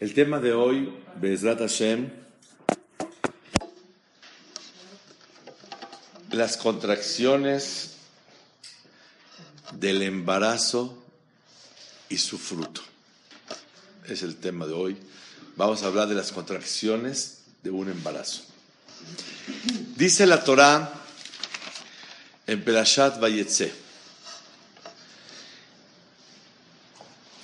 El 0.00 0.12
tema 0.12 0.40
de 0.40 0.52
hoy, 0.52 0.92
Bezrat 1.20 1.60
Hashem, 1.60 2.10
las 6.32 6.56
contracciones 6.56 7.92
del 9.72 10.02
embarazo 10.02 11.00
y 12.08 12.18
su 12.18 12.38
fruto. 12.38 12.80
Es 14.08 14.22
el 14.22 14.34
tema 14.36 14.66
de 14.66 14.72
hoy. 14.72 14.96
Vamos 15.54 15.84
a 15.84 15.86
hablar 15.86 16.08
de 16.08 16.16
las 16.16 16.32
contracciones 16.32 17.42
de 17.62 17.70
un 17.70 17.88
embarazo. 17.88 18.42
Dice 19.94 20.26
la 20.26 20.42
Torá 20.42 20.92
en 22.48 22.64
Perashat 22.64 23.20
Vayetze. 23.20 23.72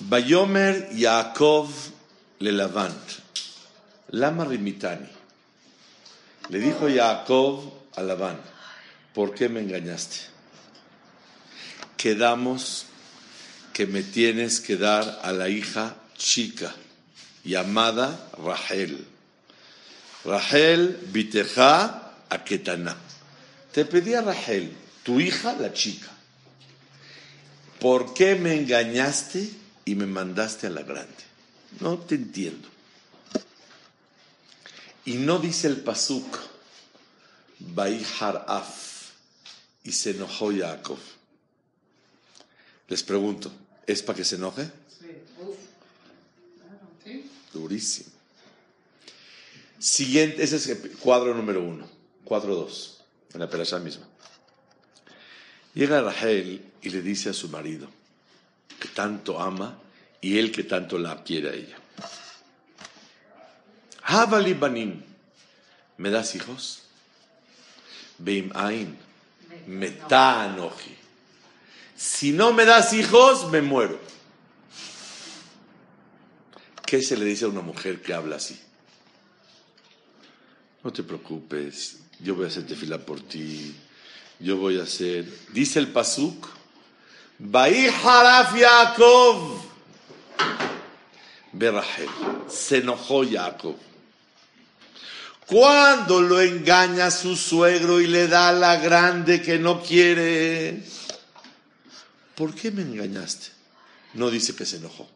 Bayomer 0.01 0.89
Yaakov 0.93 1.90
le 2.41 2.51
Lavant. 2.51 3.21
Lama 4.09 4.45
Rimitani. 4.45 5.07
Le 6.49 6.59
dijo 6.59 6.89
Jacob 6.89 7.71
a 7.95 8.01
Labán, 8.01 8.37
¿por 9.13 9.33
qué 9.33 9.47
me 9.47 9.61
engañaste? 9.61 10.17
Quedamos 11.95 12.87
que 13.73 13.85
me 13.85 14.03
tienes 14.03 14.59
que 14.59 14.75
dar 14.75 15.19
a 15.23 15.31
la 15.31 15.49
hija 15.49 15.95
chica 16.17 16.73
llamada 17.43 18.29
Rahel. 18.43 19.05
Rahel 20.25 20.99
Biteja 21.11 22.13
Aketana. 22.29 22.97
Te 23.71 23.85
pedí 23.85 24.13
a 24.13 24.21
Rahel, 24.21 24.75
tu 25.03 25.19
hija, 25.19 25.53
la 25.53 25.71
chica. 25.71 26.09
¿Por 27.79 28.13
qué 28.13 28.35
me 28.35 28.55
engañaste 28.59 29.49
y 29.85 29.95
me 29.95 30.05
mandaste 30.05 30.67
a 30.67 30.69
la 30.71 30.81
grande? 30.81 31.31
No 31.79 31.97
te 31.97 32.15
entiendo. 32.15 32.67
Y 35.05 35.13
no 35.15 35.39
dice 35.39 35.67
el 35.67 35.77
pasuk, 35.77 36.37
Af, 38.47 39.11
y 39.83 39.91
se 39.91 40.11
enojó 40.11 40.51
Jacob. 40.51 40.99
Les 42.87 43.03
pregunto, 43.03 43.51
¿es 43.87 44.03
para 44.03 44.17
que 44.17 44.25
se 44.25 44.35
enoje? 44.35 44.69
Durísimo. 47.53 48.09
Siguiente, 49.79 50.43
ese 50.43 50.57
es 50.57 50.67
el 50.67 50.91
cuadro 50.97 51.33
número 51.33 51.63
uno, 51.63 51.89
cuadro 52.23 52.55
dos, 52.55 52.99
en 53.33 53.39
la 53.39 53.49
perasha 53.49 53.79
misma. 53.79 54.05
Llega 55.73 56.01
Rahel 56.01 56.63
y 56.81 56.89
le 56.89 57.01
dice 57.01 57.29
a 57.29 57.33
su 57.33 57.49
marido, 57.49 57.89
que 58.79 58.89
tanto 58.89 59.39
ama, 59.39 59.79
y 60.21 60.37
él 60.37 60.51
que 60.51 60.63
tanto 60.63 60.97
la 60.99 61.23
quiere 61.23 61.49
a 61.49 61.53
ella. 61.53 61.77
Havali 64.03 64.53
banim, 64.53 65.01
¿me 65.97 66.09
das 66.09 66.35
hijos? 66.35 66.83
Beim 68.17 68.51
ain, 68.53 68.97
metanoji. 69.67 70.95
Si 71.95 72.31
no 72.31 72.53
me 72.53 72.65
das 72.65 72.93
hijos, 72.93 73.49
me 73.51 73.61
muero. 73.61 73.99
¿Qué 76.85 77.01
se 77.01 77.17
le 77.17 77.25
dice 77.25 77.45
a 77.45 77.47
una 77.47 77.61
mujer 77.61 78.01
que 78.01 78.13
habla 78.13 78.35
así? 78.35 78.59
No 80.83 80.91
te 80.91 81.03
preocupes, 81.03 81.99
yo 82.19 82.35
voy 82.35 82.45
a 82.45 82.47
hacer 82.47 82.65
tefila 82.65 82.97
por 82.97 83.21
ti, 83.21 83.75
yo 84.39 84.57
voy 84.57 84.79
a 84.79 84.83
hacer. 84.83 85.25
Dice 85.53 85.79
el 85.79 85.87
pasuk, 85.87 86.47
Baí 87.39 87.87
haraf 87.87 88.55
Yaakov. 88.55 89.70
Berahel. 91.53 92.09
Se 92.49 92.77
enojó 92.77 93.23
Jacob. 93.29 93.75
Cuando 95.45 96.21
lo 96.21 96.39
engaña 96.39 97.11
su 97.11 97.35
suegro 97.35 97.99
y 97.99 98.07
le 98.07 98.27
da 98.27 98.53
la 98.53 98.77
grande 98.77 99.41
que 99.41 99.59
no 99.59 99.81
quiere. 99.81 100.81
¿Por 102.35 102.55
qué 102.55 102.71
me 102.71 102.83
engañaste? 102.83 103.47
No 104.13 104.29
dice 104.29 104.55
que 104.55 104.65
se 104.65 104.77
enojó. 104.77 105.09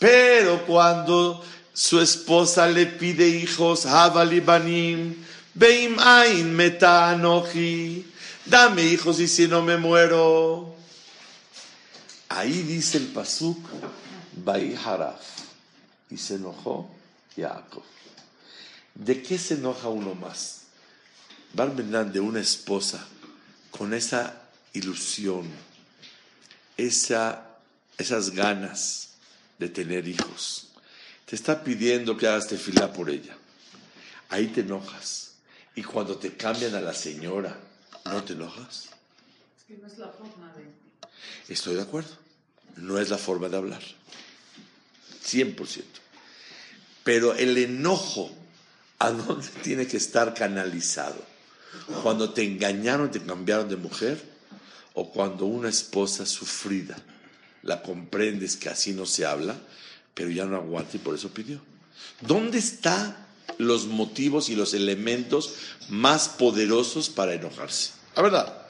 Pero 0.00 0.66
cuando 0.66 1.44
su 1.72 2.00
esposa 2.00 2.66
le 2.66 2.86
pide 2.86 3.28
hijos, 3.28 3.86
Havalibanim, 3.86 5.14
Beim 5.54 5.96
Ain 6.00 6.54
Metanoji, 6.54 8.06
dame 8.46 8.82
hijos 8.82 9.20
y 9.20 9.28
si 9.28 9.46
no 9.46 9.62
me 9.62 9.76
muero. 9.76 10.74
Ahí 12.30 12.62
dice 12.62 12.98
el 12.98 13.08
Pasuk, 13.08 13.58
Bai 14.44 14.76
Haraf, 14.76 15.20
y 16.10 16.16
se 16.16 16.36
enojó 16.36 16.88
Jacob. 17.36 17.82
¿De 18.94 19.20
qué 19.20 19.36
se 19.36 19.54
enoja 19.54 19.88
uno 19.88 20.14
más? 20.14 20.60
Barmenan 21.54 22.12
de 22.12 22.20
una 22.20 22.38
esposa 22.38 23.04
con 23.72 23.92
esa 23.94 24.42
ilusión, 24.74 25.50
esa, 26.76 27.58
esas 27.98 28.30
ganas 28.30 29.14
de 29.58 29.68
tener 29.68 30.06
hijos. 30.06 30.68
Te 31.26 31.34
está 31.34 31.64
pidiendo 31.64 32.16
que 32.16 32.28
hagas 32.28 32.46
tefilá 32.46 32.92
por 32.92 33.10
ella. 33.10 33.36
Ahí 34.28 34.46
te 34.46 34.60
enojas. 34.60 35.32
Y 35.74 35.82
cuando 35.82 36.16
te 36.16 36.36
cambian 36.36 36.76
a 36.76 36.80
la 36.80 36.94
señora, 36.94 37.58
¿no 38.04 38.22
te 38.22 38.34
enojas? 38.34 38.88
Es 39.58 39.64
que 39.66 39.76
no 39.78 39.88
es 39.88 39.98
la 39.98 40.10
forma 40.10 40.52
de... 40.54 40.79
Estoy 41.48 41.74
de 41.74 41.82
acuerdo. 41.82 42.10
No 42.76 42.98
es 42.98 43.10
la 43.10 43.18
forma 43.18 43.48
de 43.48 43.56
hablar. 43.56 43.82
100%. 45.24 45.82
Pero 47.04 47.34
el 47.34 47.56
enojo, 47.58 48.30
¿a 48.98 49.10
dónde 49.10 49.48
tiene 49.62 49.86
que 49.86 49.96
estar 49.96 50.34
canalizado? 50.34 51.30
Cuando 52.02 52.30
te 52.30 52.42
engañaron 52.42 53.10
te 53.10 53.20
cambiaron 53.20 53.68
de 53.68 53.76
mujer 53.76 54.20
o 54.94 55.10
cuando 55.10 55.46
una 55.46 55.68
esposa 55.68 56.26
sufrida 56.26 56.96
la 57.62 57.82
comprendes 57.82 58.56
que 58.56 58.68
así 58.68 58.92
no 58.92 59.06
se 59.06 59.24
habla, 59.24 59.56
pero 60.14 60.30
ya 60.30 60.44
no 60.46 60.56
aguanta 60.56 60.96
y 60.96 61.00
por 61.00 61.14
eso 61.14 61.28
pidió. 61.30 61.60
¿Dónde 62.20 62.58
están 62.58 63.16
los 63.58 63.86
motivos 63.86 64.48
y 64.48 64.56
los 64.56 64.74
elementos 64.74 65.54
más 65.88 66.28
poderosos 66.28 67.08
para 67.08 67.34
enojarse? 67.34 67.92
La 68.16 68.22
verdad, 68.22 68.66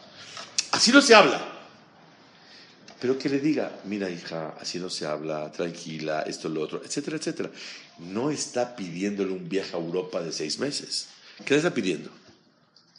así 0.73 0.93
no 0.93 1.01
se 1.01 1.15
habla. 1.15 1.60
Pero 3.01 3.19
que 3.19 3.29
le 3.31 3.39
diga, 3.41 3.81
mira 3.85 4.11
hija, 4.11 4.55
así 4.61 4.79
no 4.79 4.91
se 4.91 5.07
habla, 5.07 5.51
tranquila, 5.51 6.23
esto, 6.23 6.49
lo 6.51 6.61
otro, 6.63 6.83
etcétera, 6.85 7.17
etcétera. 7.17 7.51
No 7.99 8.31
está 8.31 8.77
pidiéndole 8.77 9.33
un 9.33 9.49
viaje 9.49 9.75
a 9.75 9.79
Europa 9.79 10.21
de 10.23 10.33
seis 10.33 10.59
meses. 10.59 11.09
¿Qué 11.45 11.55
le 11.55 11.59
está 11.59 11.73
pidiendo? 11.73 12.11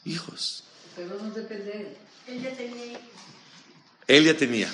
Hijos. 0.05 0.63
Pero 0.95 1.15
no 1.21 1.29
depende 1.31 1.65
de 1.65 1.77
él. 1.81 1.87
Él 2.27 2.41
ya 2.41 2.53
tenía 2.55 2.85
hijos. 2.85 3.01
Él 4.07 4.25
ya 4.25 4.37
tenía. 4.37 4.69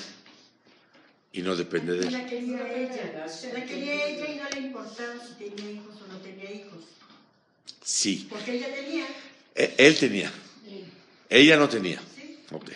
Y 1.34 1.42
no 1.42 1.56
depende 1.56 1.94
de 1.94 2.08
él. 2.08 2.14
La 2.14 2.26
quería 2.26 2.74
ella. 2.74 3.26
La 3.54 3.66
quería 3.66 3.94
ella 4.06 4.28
y 4.30 4.38
no 4.38 4.50
le 4.50 4.60
importaba 4.68 5.14
si 5.28 5.34
tenía 5.44 5.72
hijos 5.72 5.96
o 6.02 6.08
no 6.08 6.18
tenía 6.20 6.52
hijos. 6.52 6.84
Sí. 7.84 8.28
Porque 8.30 8.54
ella 8.56 8.74
tenía. 8.74 9.06
E- 9.56 9.76
Él 9.78 9.98
tenía. 9.98 10.32
Ella 11.30 11.58
no 11.58 11.68
tenía. 11.68 12.00
Sí. 12.00 12.40
Ok. 12.54 12.72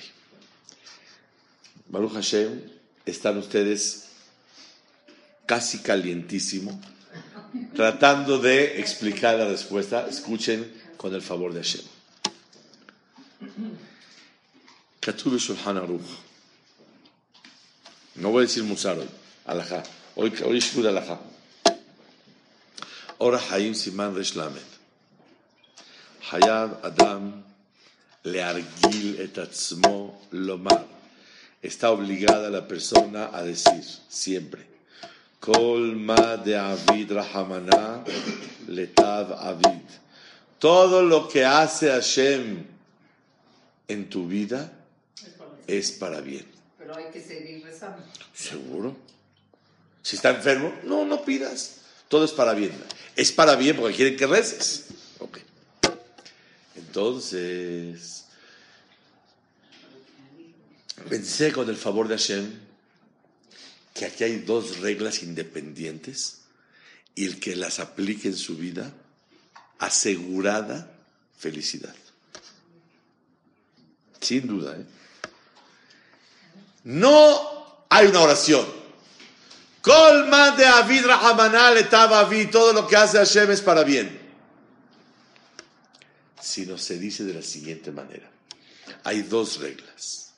Baruch 1.91 2.15
Hashem, 2.15 2.63
están 3.05 3.37
ustedes 3.39 4.09
casi 5.47 5.79
calientísimo, 5.79 6.81
tratando 7.75 8.39
de 8.39 8.81
explicar 8.81 9.39
la 9.39 9.47
respuesta. 9.47 10.07
Escuchen 10.09 10.73
con 10.97 11.15
el 11.15 11.23
favor 11.23 11.53
de 11.53 11.63
Hashem. 11.63 11.85
Katuv 15.01 15.39
Shulchan 15.39 15.77
Aruch. 15.77 16.03
No 18.17 18.31
voy 18.31 18.45
a 18.45 18.47
decir 18.47 18.65
Musar 18.65 18.99
hoy, 18.99 19.09
Alajá. 19.45 19.83
Hoy, 20.17 20.33
hoy 20.45 20.59
es 20.59 20.65
Shur 20.65 20.87
Alajá. 20.87 21.21
Ora 23.19 23.39
Hayim 23.51 23.75
Siman 23.75 24.15
Resh 24.15 24.35
Lamed. 24.35 24.77
חייב 26.31 26.71
אדם 26.83 27.31
להרגיל 28.25 29.17
את 29.25 29.39
עצמו 29.39 30.21
לומר. 30.33 30.90
Está 31.62 31.92
obligada 31.92 32.50
la 32.50 32.68
persona 32.68 33.30
a 33.32 33.44
decir 33.44 33.84
siempre, 34.10 34.66
Kol 35.40 35.96
ma 35.96 36.38
de 36.38 36.56
avid 36.56 37.12
rahamana 37.12 38.04
letav 38.68 39.34
avid. 39.34 39.82
Todo 40.60 41.02
lo 41.02 41.28
que 41.28 41.44
hace 41.44 41.90
Hashem 41.90 42.64
en 43.88 44.10
tu 44.10 44.28
vida 44.28 44.72
es 45.66 45.92
para 45.92 46.22
bien. 46.22 46.46
Pero 46.78 46.96
hay 46.96 47.06
que 47.12 47.22
seguir 47.22 47.64
rezando. 47.64 48.04
¿Seguro? 48.34 48.96
Si 50.04 50.16
está 50.16 50.30
enfermo, 50.30 50.74
no, 50.84 51.06
no 51.06 51.24
pidas. 51.24 51.78
Todo 52.08 52.26
es 52.26 52.32
para 52.32 52.54
bien. 52.54 52.74
Es 53.16 53.32
para 53.32 53.56
bien 53.56 53.78
porque 53.78 53.96
quieren 53.96 54.18
que 54.18 54.28
reces. 54.28 54.88
Ok. 55.20 55.40
Entonces, 56.76 58.26
pensé 61.10 61.52
con 61.52 61.70
el 61.70 61.78
favor 61.78 62.08
de 62.08 62.18
Hashem 62.18 62.60
que 63.94 64.06
aquí 64.06 64.24
hay 64.24 64.40
dos 64.40 64.80
reglas 64.80 65.24
independientes 65.24 66.42
y 67.16 67.26
el 67.26 67.40
que 67.40 67.56
las 67.56 67.80
aplique 67.80 68.30
en 68.30 68.38
su 68.38 68.56
vida, 68.56 68.94
asegurada 69.80 70.92
felicidad. 71.38 71.96
Sin 74.20 74.48
duda, 74.48 74.78
¿eh? 74.78 74.86
No 76.84 77.86
hay 77.90 78.08
una 78.08 78.22
oración. 78.22 78.66
Colma 79.82 80.52
de 80.52 80.66
Avid 80.66 81.06
Rahamanal 81.06 81.78
etaba 81.78 82.30
todo 82.52 82.74
lo 82.74 82.88
que 82.88 82.96
hace 82.96 83.18
Hashem 83.18 83.52
es 83.52 83.62
para 83.62 83.84
bien. 83.84 84.20
Sino 86.40 86.78
se 86.78 86.98
dice 86.98 87.24
de 87.24 87.34
la 87.34 87.42
siguiente 87.42 87.92
manera. 87.92 88.30
Hay 89.04 89.24
dos 89.24 89.60
reglas. 89.60 90.31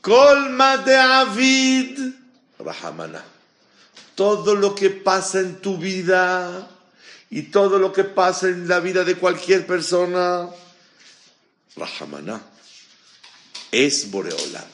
Colma 0.00 0.78
de 0.78 0.96
Avid 0.96 1.98
Rahamana. 2.58 3.22
Todo 4.14 4.54
lo 4.54 4.74
que 4.74 4.90
pasa 4.90 5.40
en 5.40 5.60
tu 5.60 5.76
vida 5.76 6.68
y 7.30 7.42
todo 7.42 7.78
lo 7.78 7.92
que 7.92 8.04
pasa 8.04 8.48
en 8.48 8.68
la 8.68 8.80
vida 8.80 9.04
de 9.04 9.14
cualquier 9.14 9.66
persona, 9.66 10.48
Rahamana, 11.76 12.40
es 13.70 14.10
Boreola. 14.10 14.64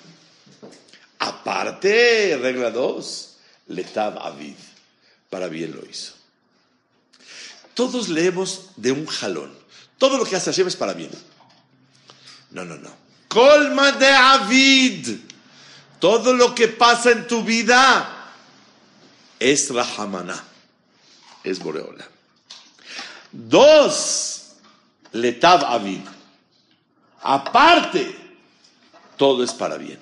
Aparte, 1.18 2.38
regla 2.40 2.70
2, 2.70 3.36
Letav 3.68 4.18
Avid, 4.18 4.56
para 5.28 5.48
bien 5.48 5.74
lo 5.76 5.84
hizo. 5.88 6.12
Todos 7.74 8.08
leemos 8.08 8.70
de 8.76 8.92
un 8.92 9.06
jalón. 9.06 9.52
Todo 9.98 10.18
lo 10.18 10.24
que 10.24 10.36
hace 10.36 10.50
Hashem 10.50 10.68
es 10.68 10.76
para 10.76 10.94
bien. 10.94 11.10
No, 12.50 12.64
no, 12.64 12.76
no. 12.76 13.05
Colma 13.28 13.92
de 13.92 14.08
Avid. 14.08 15.08
Todo 15.98 16.34
lo 16.34 16.54
que 16.54 16.68
pasa 16.68 17.10
en 17.10 17.26
tu 17.26 17.42
vida 17.42 18.32
es 19.38 19.70
Rahamana, 19.70 20.42
es 21.42 21.58
Boreola. 21.58 22.06
Dos, 23.32 24.52
Letav 25.12 25.64
Avid. 25.64 26.00
Aparte, 27.22 28.14
todo 29.16 29.42
es 29.42 29.52
para 29.52 29.76
bien. 29.78 29.98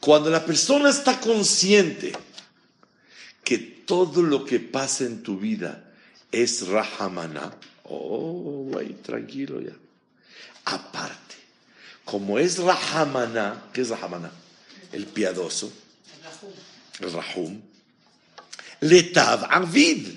Cuando 0.00 0.30
la 0.30 0.44
persona 0.44 0.90
está 0.90 1.20
consciente 1.20 2.12
que 3.44 3.58
todo 3.58 4.22
lo 4.22 4.44
que 4.44 4.60
pasa 4.60 5.04
en 5.04 5.22
tu 5.22 5.38
vida 5.38 5.84
es 6.32 6.66
Rahamana, 6.66 7.54
oh, 7.84 8.66
güey, 8.70 8.94
tranquilo 8.94 9.60
ya. 9.60 9.72
Aparte, 10.64 11.36
como 12.04 12.38
es 12.38 12.58
Rahamana, 12.58 13.64
¿qué 13.72 13.82
es 13.82 13.88
Rahamana? 13.88 14.30
El 14.92 15.06
piadoso, 15.06 15.72
el 17.00 17.12
Rahum, 17.12 17.60
Letav 18.80 19.46
Avid, 19.50 20.08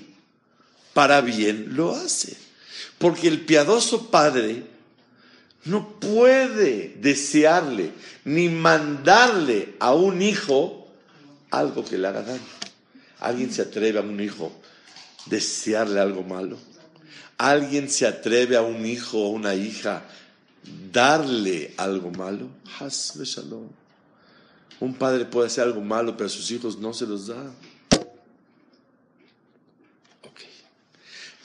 para 0.93 1.21
bien 1.21 1.75
lo 1.75 1.95
hace. 1.95 2.37
Porque 2.97 3.27
el 3.27 3.41
piadoso 3.41 4.09
padre 4.09 4.63
no 5.65 5.99
puede 5.99 6.95
desearle 6.99 7.91
ni 8.25 8.49
mandarle 8.49 9.75
a 9.79 9.93
un 9.93 10.21
hijo 10.21 10.87
algo 11.51 11.83
que 11.85 11.97
le 11.97 12.07
haga 12.07 12.21
daño. 12.23 12.41
¿Alguien 13.19 13.53
se 13.53 13.61
atreve 13.61 13.99
a 13.99 14.01
un 14.01 14.19
hijo 14.19 14.51
desearle 15.25 15.99
algo 15.99 16.23
malo? 16.23 16.57
¿Alguien 17.37 17.89
se 17.89 18.05
atreve 18.07 18.57
a 18.57 18.61
un 18.61 18.85
hijo 18.85 19.19
o 19.19 19.29
una 19.29 19.55
hija 19.55 20.03
darle 20.91 21.73
algo 21.77 22.11
malo? 22.11 22.49
Hasbe 22.79 23.25
shalom. 23.25 23.67
Un 24.79 24.93
padre 24.95 25.25
puede 25.25 25.47
hacer 25.47 25.63
algo 25.63 25.81
malo, 25.81 26.17
pero 26.17 26.27
a 26.27 26.29
sus 26.29 26.49
hijos 26.51 26.77
no 26.77 26.93
se 26.93 27.05
los 27.05 27.27
da. 27.27 27.51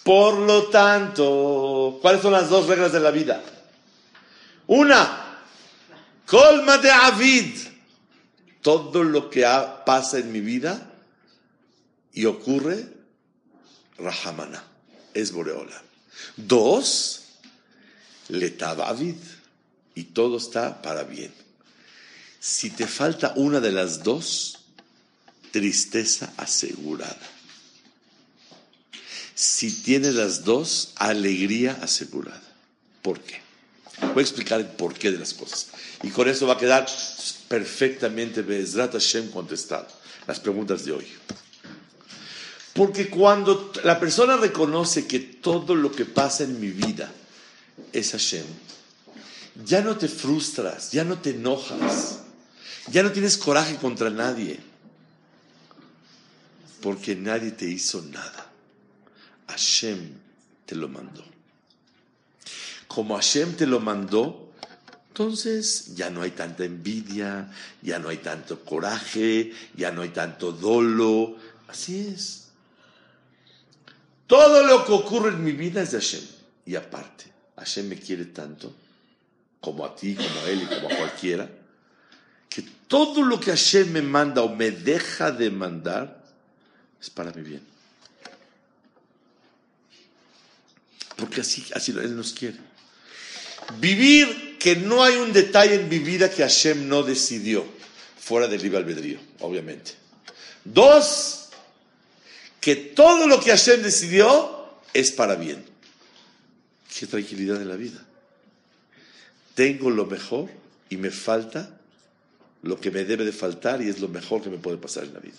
Por 0.08 0.38
lo 0.38 0.68
tanto, 0.68 1.98
¿cuáles 2.00 2.22
son 2.22 2.32
las 2.32 2.48
dos 2.48 2.66
reglas 2.66 2.92
de 2.92 3.00
la 3.00 3.10
vida? 3.10 3.42
Una, 4.66 5.44
colma 6.24 6.78
de 6.78 6.90
Avid. 6.90 7.54
Todo 8.62 9.04
lo 9.04 9.28
que 9.28 9.42
pasa 9.84 10.18
en 10.18 10.32
mi 10.32 10.40
vida 10.40 10.92
y 12.12 12.24
ocurre, 12.24 12.86
Rahamana, 13.98 14.64
es 15.14 15.30
Boreola. 15.30 15.80
Dos, 16.36 17.17
Letav 18.28 18.82
Avid. 18.82 19.16
Y 19.94 20.04
todo 20.04 20.36
está 20.36 20.80
para 20.82 21.02
bien. 21.02 21.32
Si 22.40 22.70
te 22.70 22.86
falta 22.86 23.32
una 23.36 23.60
de 23.60 23.72
las 23.72 24.02
dos, 24.02 24.58
tristeza 25.50 26.32
asegurada. 26.36 27.18
Si 29.34 29.82
tienes 29.82 30.14
las 30.14 30.44
dos, 30.44 30.92
alegría 30.96 31.78
asegurada. 31.82 32.42
¿Por 33.02 33.20
qué? 33.20 33.40
Voy 34.00 34.18
a 34.18 34.20
explicar 34.20 34.60
el 34.60 34.66
porqué 34.66 35.10
de 35.10 35.18
las 35.18 35.34
cosas. 35.34 35.68
Y 36.02 36.10
con 36.10 36.28
eso 36.28 36.46
va 36.46 36.54
a 36.54 36.58
quedar 36.58 36.86
perfectamente 37.48 38.42
Bezrat 38.42 38.92
Hashem 38.92 39.30
contestado. 39.30 39.88
Las 40.26 40.38
preguntas 40.38 40.84
de 40.84 40.92
hoy. 40.92 41.06
Porque 42.74 43.08
cuando 43.08 43.72
la 43.82 43.98
persona 43.98 44.36
reconoce 44.36 45.06
que 45.06 45.18
todo 45.18 45.74
lo 45.74 45.90
que 45.90 46.04
pasa 46.04 46.44
en 46.44 46.60
mi 46.60 46.70
vida 46.70 47.12
es 47.92 48.12
Hashem, 48.12 48.46
ya 49.64 49.80
no 49.80 49.96
te 49.96 50.08
frustras, 50.08 50.92
ya 50.92 51.04
no 51.04 51.18
te 51.18 51.30
enojas, 51.30 52.20
ya 52.90 53.02
no 53.02 53.12
tienes 53.12 53.36
coraje 53.36 53.76
contra 53.76 54.10
nadie. 54.10 54.60
Porque 56.80 57.16
nadie 57.16 57.50
te 57.50 57.66
hizo 57.66 58.02
nada. 58.02 58.52
Hashem 59.48 60.12
te 60.64 60.76
lo 60.76 60.88
mandó 60.88 61.24
como 62.88 63.14
Hashem 63.14 63.54
te 63.54 63.66
lo 63.66 63.78
mandó, 63.78 64.50
entonces 65.08 65.94
ya 65.94 66.10
no 66.10 66.22
hay 66.22 66.32
tanta 66.32 66.64
envidia, 66.64 67.48
ya 67.82 67.98
no 67.98 68.08
hay 68.08 68.16
tanto 68.16 68.64
coraje, 68.64 69.52
ya 69.76 69.92
no 69.92 70.02
hay 70.02 70.08
tanto 70.08 70.52
dolo. 70.52 71.36
Así 71.68 72.12
es. 72.12 72.48
Todo 74.26 74.66
lo 74.66 74.84
que 74.84 74.92
ocurre 74.92 75.28
en 75.30 75.44
mi 75.44 75.52
vida 75.52 75.82
es 75.82 75.92
de 75.92 76.00
Hashem. 76.00 76.24
Y 76.66 76.74
aparte, 76.74 77.27
Hashem 77.58 77.88
me 77.88 77.96
quiere 77.96 78.26
tanto, 78.26 78.74
como 79.60 79.84
a 79.84 79.94
ti, 79.94 80.14
como 80.14 80.40
a 80.40 80.50
él 80.50 80.62
y 80.62 80.66
como 80.66 80.88
a 80.88 80.96
cualquiera, 80.96 81.48
que 82.48 82.62
todo 82.86 83.22
lo 83.22 83.38
que 83.38 83.50
Hashem 83.50 83.90
me 83.92 84.02
manda 84.02 84.42
o 84.42 84.54
me 84.54 84.70
deja 84.70 85.30
de 85.30 85.50
mandar 85.50 86.24
es 87.00 87.10
para 87.10 87.32
mi 87.32 87.42
bien. 87.42 87.62
Porque 91.16 91.40
así, 91.40 91.66
así 91.74 91.90
Él 91.90 92.16
nos 92.16 92.32
quiere. 92.32 92.56
Vivir 93.80 94.56
que 94.58 94.76
no 94.76 95.02
hay 95.02 95.16
un 95.16 95.32
detalle 95.32 95.74
en 95.74 95.88
mi 95.88 95.98
vida 95.98 96.30
que 96.30 96.42
Hashem 96.42 96.88
no 96.88 97.02
decidió, 97.02 97.64
fuera 98.18 98.46
del 98.46 98.62
libre 98.62 98.78
albedrío, 98.78 99.18
obviamente. 99.40 99.92
Dos, 100.64 101.48
que 102.60 102.76
todo 102.76 103.26
lo 103.26 103.40
que 103.40 103.50
Hashem 103.50 103.82
decidió 103.82 104.80
es 104.94 105.10
para 105.10 105.34
bien. 105.34 105.64
Qué 106.98 107.06
tranquilidad 107.06 107.62
en 107.62 107.68
la 107.68 107.76
vida. 107.76 108.04
Tengo 109.54 109.88
lo 109.88 110.06
mejor 110.06 110.50
y 110.88 110.96
me 110.96 111.12
falta 111.12 111.78
lo 112.62 112.80
que 112.80 112.90
me 112.90 113.04
debe 113.04 113.24
de 113.24 113.30
faltar 113.30 113.80
y 113.80 113.88
es 113.88 114.00
lo 114.00 114.08
mejor 114.08 114.42
que 114.42 114.50
me 114.50 114.58
puede 114.58 114.78
pasar 114.78 115.04
en 115.04 115.14
la 115.14 115.20
vida. 115.20 115.36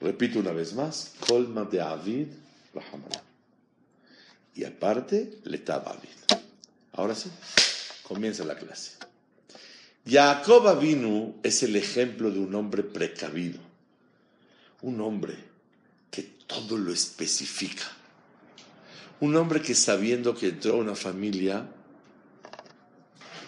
Repito 0.00 0.38
una 0.38 0.52
vez 0.52 0.72
más, 0.72 1.12
colma 1.26 1.64
de 1.64 1.82
Avid 1.82 2.28
Rahamana. 2.74 3.22
Y 4.54 4.64
aparte, 4.64 5.40
Letav 5.44 5.86
Avid. 5.86 6.42
Ahora 6.92 7.14
sí, 7.14 7.30
comienza 8.02 8.44
la 8.44 8.56
clase. 8.56 8.92
Jacob 10.06 10.68
Avinu 10.68 11.36
es 11.42 11.62
el 11.62 11.76
ejemplo 11.76 12.30
de 12.30 12.38
un 12.38 12.54
hombre 12.54 12.82
precavido, 12.82 13.58
un 14.80 15.00
hombre 15.02 15.34
que 16.10 16.22
todo 16.46 16.78
lo 16.78 16.92
especifica, 16.92 17.84
un 19.20 19.36
hombre 19.36 19.62
que 19.62 19.74
sabiendo 19.74 20.34
que 20.34 20.48
entró 20.48 20.74
a 20.74 20.76
una 20.76 20.94
familia 20.94 21.66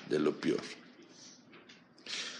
de 0.08 0.18
lo 0.18 0.38
peor, 0.38 0.62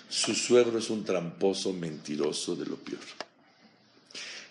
Su 0.09 0.35
suegro 0.35 0.79
es 0.79 0.89
un 0.89 1.05
tramposo 1.05 1.75
mentiroso 1.75 2.57
de 2.57 2.65
lo 2.65 2.77
peor. 2.77 3.03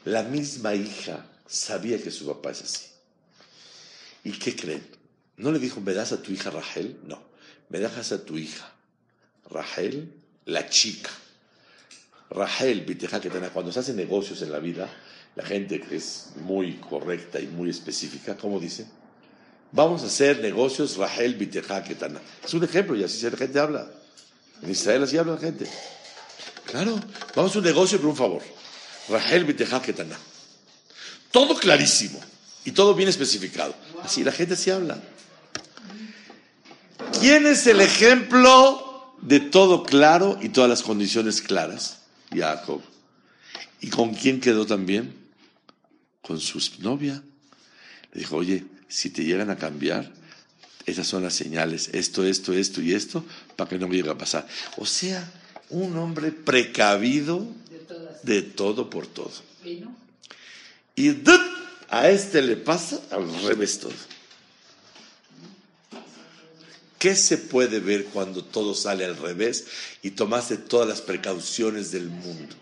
La 0.03 0.21
misma 0.21 0.75
hija 0.75 1.25
sabía 1.47 2.01
que 2.01 2.11
su 2.11 2.27
papá 2.27 2.51
es 2.51 2.61
así. 2.61 2.85
¿Y 4.23 4.33
qué 4.33 4.55
creen? 4.55 4.85
No 5.37 5.51
le 5.51 5.57
dijo, 5.57 5.81
¿me 5.81 5.93
das 5.93 6.11
a 6.11 6.21
tu 6.21 6.31
hija 6.31 6.51
Rachel? 6.51 6.99
No, 7.05 7.19
me 7.69 7.79
dejas 7.79 8.11
a 8.11 8.23
tu 8.23 8.37
hija. 8.37 8.71
Rachel, 9.49 10.13
la 10.45 10.69
chica. 10.69 11.09
Rachel, 12.29 12.85
cuando 13.51 13.71
se 13.71 13.79
hacen 13.79 13.95
negocios 13.95 14.41
en 14.43 14.51
la 14.51 14.59
vida, 14.59 14.89
la 15.35 15.43
gente 15.43 15.83
es 15.91 16.29
muy 16.37 16.75
correcta 16.75 17.39
y 17.39 17.47
muy 17.47 17.69
específica, 17.69 18.37
¿cómo 18.37 18.59
dice? 18.59 18.85
Vamos 19.71 20.03
a 20.03 20.05
hacer 20.05 20.39
negocios 20.39 20.95
Rahel 20.95 21.37
Ketana. 21.37 22.21
Es 22.43 22.53
un 22.53 22.63
ejemplo 22.63 22.95
y 22.95 23.03
así 23.03 23.29
la 23.29 23.35
gente 23.35 23.59
habla. 23.59 23.91
En 24.61 24.71
Israel 24.71 25.03
así 25.03 25.17
habla 25.17 25.33
la 25.33 25.39
gente. 25.39 25.67
Claro, 26.65 26.97
vamos 27.35 27.53
a 27.53 27.59
un 27.59 27.65
negocio 27.65 27.99
por 27.99 28.09
un 28.09 28.15
favor. 28.15 28.41
Rahel 29.09 29.45
Ketana. 29.55 30.17
Todo 31.31 31.55
clarísimo 31.55 32.19
y 32.63 32.71
todo 32.71 32.95
bien 32.95 33.09
especificado. 33.09 33.75
Así 34.01 34.23
la 34.23 34.31
gente 34.31 34.53
así 34.53 34.71
habla. 34.71 34.97
¿Quién 37.19 37.45
es 37.45 37.67
el 37.67 37.81
ejemplo 37.81 39.15
de 39.21 39.41
todo 39.41 39.83
claro 39.83 40.37
y 40.41 40.49
todas 40.49 40.69
las 40.69 40.81
condiciones 40.81 41.41
claras? 41.41 41.99
Jacob. 42.33 42.81
¿Y 43.81 43.89
con 43.89 44.13
quién 44.13 44.39
quedó 44.39 44.65
también? 44.65 45.24
Con 46.25 46.39
su 46.39 46.59
novia. 46.79 47.21
Le 48.13 48.19
dijo, 48.19 48.37
oye, 48.37 48.65
si 48.87 49.09
te 49.09 49.23
llegan 49.23 49.49
a 49.49 49.57
cambiar, 49.57 50.11
esas 50.85 51.07
son 51.07 51.23
las 51.23 51.33
señales, 51.33 51.89
esto, 51.93 52.23
esto, 52.23 52.53
esto 52.53 52.81
y 52.81 52.93
esto, 52.93 53.23
para 53.55 53.69
que 53.69 53.77
no 53.77 53.87
me 53.87 53.95
llegue 53.95 54.11
a 54.11 54.17
pasar. 54.17 54.47
O 54.77 54.85
sea, 54.85 55.31
un 55.69 55.97
hombre 55.97 56.31
precavido 56.31 57.45
de, 58.23 58.41
todo 58.41 58.89
por 58.89 59.07
todo. 59.07 59.31
Y 60.95 61.15
a 61.89 62.09
este 62.09 62.41
le 62.41 62.57
pasa 62.57 62.99
al 63.11 63.43
revés 63.43 63.79
todo. 63.79 63.93
¿Qué 66.99 67.15
se 67.15 67.37
puede 67.37 67.79
ver 67.79 68.05
cuando 68.05 68.43
todo 68.43 68.73
sale 68.73 69.05
al 69.05 69.17
revés 69.17 69.65
y 70.01 70.11
tomaste 70.11 70.57
todas 70.57 70.87
las 70.87 71.01
precauciones 71.01 71.91
del 71.91 72.09
mundo? 72.09 72.55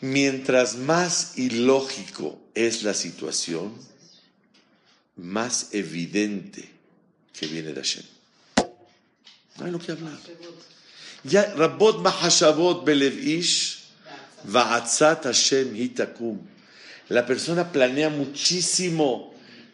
Mientras 0.00 0.76
más 0.76 1.36
ilógico 1.36 2.38
es 2.54 2.82
la 2.82 2.94
situación, 2.94 3.74
más 5.16 5.68
evidente 5.72 6.70
que 7.38 7.46
viene 7.46 7.72
de 7.72 7.80
Hashem. 7.82 8.04
No 9.58 9.66
hay 9.66 9.72
lo 9.72 9.78
que 9.78 9.92
hablar. 9.92 10.18
Ya, 11.24 11.52
Rabot 11.54 12.00
Mahashabot 12.00 12.84
Belev 12.84 13.18
Ish, 13.18 13.84
Va'atzat 14.44 15.24
Hashem 15.24 15.76
Hitakum. 15.76 16.38
La 17.08 17.26
persona 17.26 17.70
planea 17.70 18.08
muchísimo 18.08 19.30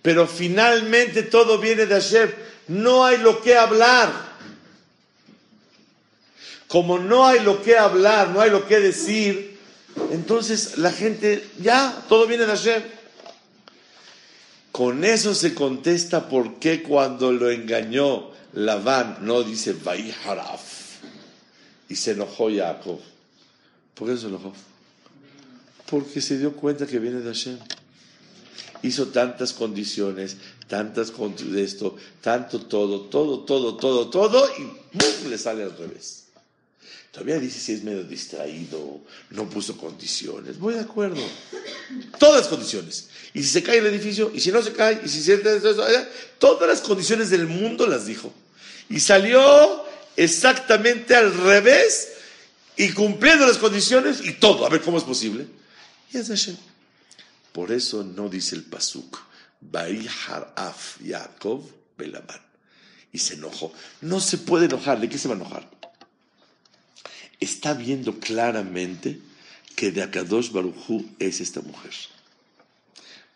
pero 0.07 0.29
finalmente 0.29 1.25
todo 1.25 1.59
viene 1.59 1.85
de 1.85 1.95
Hashem. 2.01 2.31
No 2.69 3.05
hay 3.05 3.19
lo 3.19 3.43
que 3.43 3.57
hablar. 3.57 4.13
Como 6.69 7.01
no 7.01 7.27
hay 7.27 7.41
lo 7.41 7.61
que 7.61 7.77
hablar, 7.77 8.29
no 8.29 8.41
hay 8.41 8.51
lo 8.51 8.69
que 8.69 8.79
decir, 8.79 9.56
entonces 10.11 10.79
la 10.79 10.93
gente, 10.93 11.49
ya, 11.61 12.05
todo 12.09 12.27
viene 12.27 12.47
de 12.47 12.53
Hashem. 12.53 12.83
Con 14.73 15.05
eso 15.05 15.35
se 15.35 15.55
contesta 15.55 16.29
por 16.29 16.59
qué 16.59 16.83
cuando 16.83 17.33
lo 17.33 17.51
engañó 17.51 18.31
Labán 18.53 19.19
no 19.23 19.43
dice 19.43 19.75
Haraf 20.25 21.01
y 21.89 21.97
se 21.97 22.13
enojó 22.13 22.49
Jacob. 22.55 23.01
¿Por 23.95 24.09
qué 24.09 24.17
se 24.17 24.27
enojó? 24.27 24.53
Porque 25.91 26.21
se 26.21 26.39
dio 26.39 26.53
cuenta 26.55 26.87
que 26.87 26.99
viene 26.99 27.21
de 27.21 27.27
Hashem 27.27 27.59
hizo 28.83 29.09
tantas 29.09 29.53
condiciones, 29.53 30.37
tantas 30.69 31.13
de 31.17 31.63
esto, 31.63 31.97
tanto 32.21 32.61
todo, 32.61 33.03
todo, 33.03 33.41
todo, 33.41 33.77
todo, 33.77 34.09
todo, 34.09 34.49
y 34.59 35.29
le 35.29 35.39
sale 35.39 35.65
al 35.65 35.77
revés. 35.77 36.26
Todavía 37.17 37.39
dice 37.39 37.59
si 37.59 37.73
es 37.73 37.83
medio 37.83 38.05
distraído, 38.05 39.01
no 39.31 39.49
puso 39.49 39.75
condiciones. 39.79 40.59
Voy 40.59 40.75
de 40.75 40.81
acuerdo. 40.81 41.23
Todas 42.19 42.43
las 42.43 42.49
condiciones. 42.49 43.09
Y 43.33 43.43
si 43.43 43.49
se 43.49 43.63
cae 43.63 43.79
el 43.79 43.87
edificio, 43.87 44.31
y 44.35 44.41
si 44.41 44.53
no 44.53 44.61
se 44.61 44.75
cae, 44.75 45.01
y 45.03 45.09
si 45.09 45.23
se... 45.23 45.39
Todas 46.39 46.69
las 46.69 46.83
condiciones 46.83 47.31
del 47.31 47.47
mundo 47.47 47.87
las 47.87 48.05
dijo. 48.05 48.35
Y 48.91 49.01
salió 49.01 49.83
exactamente 50.15 51.17
al 51.17 51.33
revés 51.33 52.09
y 52.77 52.93
cumpliendo 52.93 53.47
las 53.47 53.57
condiciones 53.57 54.21
y 54.23 54.35
todo. 54.35 54.67
A 54.67 54.69
ver 54.69 54.83
cómo 54.83 54.99
es 54.99 55.05
posible. 55.05 55.47
Y 56.13 56.19
es 56.19 56.29
Hashem. 56.29 56.59
Por 57.53 57.73
eso 57.73 58.05
no 58.05 58.29
dice 58.29 58.57
el 58.57 58.65
pasuk. 58.65 59.19
Y 63.11 63.19
se 63.19 63.35
enojó. 63.35 63.73
No 64.03 64.21
se 64.21 64.37
puede 64.37 64.67
enojar. 64.67 65.01
¿De 65.01 65.09
qué 65.09 65.17
se 65.17 65.29
va 65.29 65.35
a 65.35 65.39
enojar? 65.39 65.76
Está 67.41 67.75
viendo 67.75 68.19
claramente 68.19 69.21
que 69.75 69.91
de 69.91 70.03
Akadosh 70.03 70.51
Barujú 70.51 71.05
es 71.19 71.41
esta 71.41 71.61
mujer. 71.61 71.93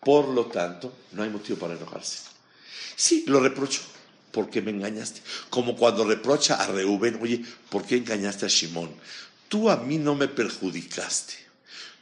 Por 0.00 0.28
lo 0.28 0.46
tanto, 0.46 0.96
no 1.12 1.22
hay 1.22 1.30
motivo 1.30 1.58
para 1.58 1.74
enojarse. 1.74 2.20
Sí, 2.96 3.24
lo 3.26 3.40
reprocho, 3.40 3.80
porque 4.32 4.62
me 4.62 4.70
engañaste. 4.70 5.20
Como 5.50 5.76
cuando 5.76 6.04
reprocha 6.04 6.54
a 6.54 6.66
Reuben, 6.66 7.18
oye, 7.20 7.44
¿por 7.68 7.84
qué 7.84 7.96
engañaste 7.96 8.46
a 8.46 8.48
Shimón? 8.48 8.90
Tú 9.48 9.68
a 9.68 9.76
mí 9.76 9.98
no 9.98 10.14
me 10.14 10.28
perjudicaste 10.28 11.50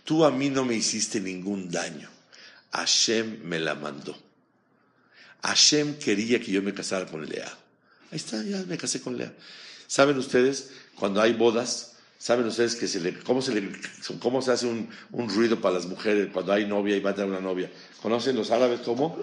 tú 0.08 0.24
a 0.24 0.30
mí 0.30 0.48
no 0.48 0.64
me 0.64 0.74
hiciste 0.74 1.20
ningún 1.20 1.70
daño. 1.70 2.08
Hashem 2.72 3.40
me 3.44 3.60
la 3.60 3.74
mandó. 3.74 4.16
Hashem 5.42 5.98
quería 5.98 6.40
que 6.40 6.50
yo 6.50 6.62
me 6.62 6.72
casara 6.72 7.04
con 7.04 7.28
Lea. 7.28 7.54
Ahí 8.10 8.16
está, 8.16 8.42
ya 8.42 8.62
me 8.62 8.78
casé 8.78 9.02
con 9.02 9.18
Lea. 9.18 9.34
¿Saben 9.86 10.16
ustedes, 10.16 10.70
cuando 10.98 11.20
hay 11.20 11.32
bodas, 11.32 11.92
saben 12.18 12.46
ustedes 12.46 12.74
que 12.74 12.88
se 12.88 13.00
le, 13.00 13.18
cómo, 13.20 13.40
se 13.40 13.54
le, 13.54 13.72
cómo 14.20 14.42
se 14.42 14.52
hace 14.52 14.66
un, 14.66 14.88
ruido 15.12 15.60
para 15.60 15.76
las 15.76 15.86
mujeres 15.86 16.30
cuando 16.32 16.52
hay 16.52 16.66
novia 16.66 16.96
y 16.96 17.00
va 17.00 17.10
a 17.10 17.14
tener 17.14 17.30
una 17.30 17.40
novia? 17.40 17.70
¿Conocen 18.02 18.36
los 18.36 18.50
árabes 18.50 18.80
cómo? 18.80 19.16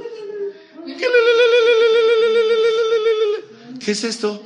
¿Qué 3.84 3.92
es 3.92 4.04
esto? 4.04 4.44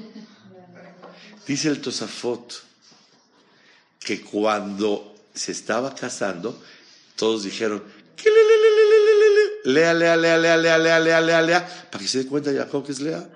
Dice 1.48 1.70
el 1.70 1.82
Tosafot 1.82 2.64
que 4.00 4.22
cuando 4.22 5.16
se 5.34 5.52
estaba 5.52 5.94
casando, 5.94 6.62
todos 7.16 7.44
dijeron, 7.44 7.84
lea, 9.64 9.94
lea, 9.94 10.18
lea, 10.18 10.38
lea, 10.38 10.58
lea, 10.58 10.78
lea, 10.78 11.00
lea, 11.00 11.22
lea, 11.22 11.42
lea, 11.42 11.88
para 11.92 12.02
que 12.02 12.08
se 12.08 12.24
dé 12.24 12.26
cuenta 12.28 12.52
Jacob 12.52 12.86
que 12.86 12.92
es 12.92 13.00
lea. 13.00 13.30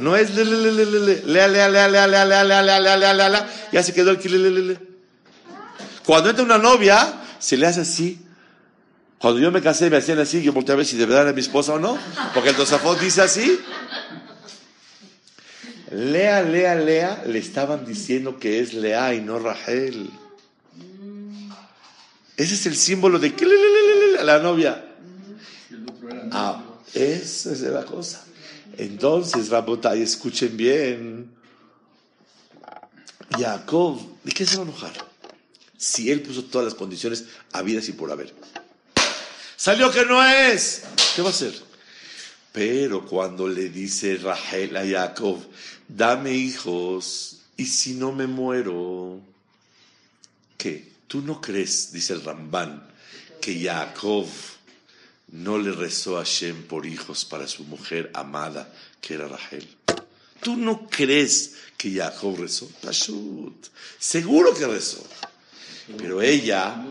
No 0.00 0.16
es 0.16 0.34
lea, 0.34 0.44
lea, 0.44 1.48
lea, 1.48 1.68
lea, 1.68 1.68
lea, 1.68 1.68
lea, 1.68 2.06
lea, 2.06 2.06
lea, 2.08 2.44
lea, 2.44 2.44
lea, 2.44 2.62
lea, 2.62 2.96
lea, 2.96 3.14
lea, 3.14 3.28
lea, 3.28 3.50
ya 3.70 3.82
se 3.82 3.92
quedó 3.92 4.10
el 4.10 4.18
que 4.18 4.30
lea, 4.30 4.80
Cuando 6.06 6.30
entra 6.30 6.42
una 6.42 6.56
novia, 6.56 7.20
se 7.38 7.58
le 7.58 7.66
hace 7.66 7.82
así. 7.82 8.18
Cuando 9.18 9.40
yo 9.40 9.50
me 9.50 9.60
casé, 9.60 9.90
me 9.90 9.98
hacían 9.98 10.18
así, 10.18 10.42
yo 10.42 10.54
volteé 10.54 10.72
a 10.72 10.76
ver 10.76 10.86
si 10.86 10.96
de 10.96 11.04
verdad 11.04 11.24
era 11.24 11.32
mi 11.34 11.42
esposa 11.42 11.74
o 11.74 11.78
no, 11.78 11.98
porque 12.32 12.48
el 12.48 12.56
Tosafot 12.56 12.98
dice 12.98 13.20
así. 13.20 13.60
Lea, 15.90 16.42
lea, 16.42 16.74
lea, 16.76 17.22
le 17.26 17.38
estaban 17.38 17.84
diciendo 17.84 18.38
que 18.38 18.60
es 18.60 18.72
Lea 18.72 19.12
y 19.12 19.20
no 19.20 19.38
Rachel. 19.38 20.08
Ese 22.38 22.54
es 22.54 22.64
el 22.64 22.76
símbolo 22.76 23.18
de 23.18 23.34
que 23.34 23.46
la 24.22 24.38
novia. 24.38 24.82
Ah, 26.32 26.62
esa 26.94 27.52
es 27.52 27.60
la 27.60 27.84
cosa. 27.84 28.24
Entonces, 28.78 29.48
Rabotai, 29.48 30.02
escuchen 30.02 30.56
bien. 30.56 31.30
Jacob, 33.38 34.00
¿de 34.24 34.32
qué 34.32 34.44
se 34.44 34.56
va 34.56 34.62
a 34.62 34.66
enojar? 34.66 34.92
Si 35.76 36.10
él 36.10 36.22
puso 36.22 36.44
todas 36.44 36.66
las 36.66 36.74
condiciones 36.74 37.26
habidas 37.52 37.88
y 37.88 37.92
por 37.92 38.10
haber. 38.10 38.34
Salió 39.56 39.90
que 39.90 40.04
no 40.04 40.22
es. 40.24 40.82
¿Qué 41.14 41.22
va 41.22 41.28
a 41.28 41.32
hacer? 41.32 41.54
Pero 42.52 43.06
cuando 43.06 43.48
le 43.48 43.68
dice 43.68 44.16
Rachel 44.16 44.76
a 44.76 44.86
Jacob, 44.86 45.38
dame 45.86 46.32
hijos, 46.32 47.42
y 47.56 47.66
si 47.66 47.94
no 47.94 48.10
me 48.10 48.26
muero, 48.26 49.20
¿qué? 50.56 50.90
¿Tú 51.06 51.20
no 51.20 51.40
crees, 51.40 51.92
dice 51.92 52.14
el 52.14 52.24
Rambán, 52.24 52.88
que 53.40 53.62
Jacob 53.62 54.26
no 55.32 55.58
le 55.58 55.72
rezó 55.72 56.18
a 56.18 56.24
Shem 56.24 56.64
por 56.64 56.86
hijos 56.86 57.24
para 57.24 57.46
su 57.46 57.64
mujer 57.64 58.10
amada, 58.14 58.72
que 59.00 59.14
era 59.14 59.28
Rachel? 59.28 59.66
¿Tú 60.42 60.56
no 60.56 60.88
crees 60.88 61.54
que 61.76 61.92
Jacob 61.92 62.38
rezó? 62.38 62.68
Pashut. 62.82 63.66
Seguro 63.98 64.54
que 64.54 64.66
rezó. 64.66 65.04
Pero 65.98 66.22
ella. 66.22 66.82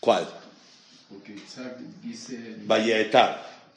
¿Cuál? 0.00 0.28
Porque 1.08 1.34
Isaac 1.34 1.78
dice. 2.02 2.56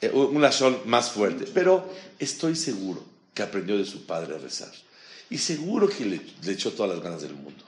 Eh, 0.00 0.10
una 0.10 0.52
son 0.52 0.80
más 0.86 1.10
fuerte. 1.10 1.46
Pero 1.52 1.92
estoy 2.18 2.56
seguro 2.56 3.04
que 3.34 3.42
aprendió 3.42 3.76
de 3.78 3.84
su 3.84 4.04
padre 4.06 4.36
a 4.36 4.38
rezar. 4.38 4.72
Y 5.30 5.38
seguro 5.38 5.88
que 5.88 6.04
le, 6.04 6.20
le 6.42 6.52
echó 6.52 6.72
todas 6.72 6.94
las 6.94 7.02
ganas 7.02 7.22
del 7.22 7.34
mundo. 7.34 7.64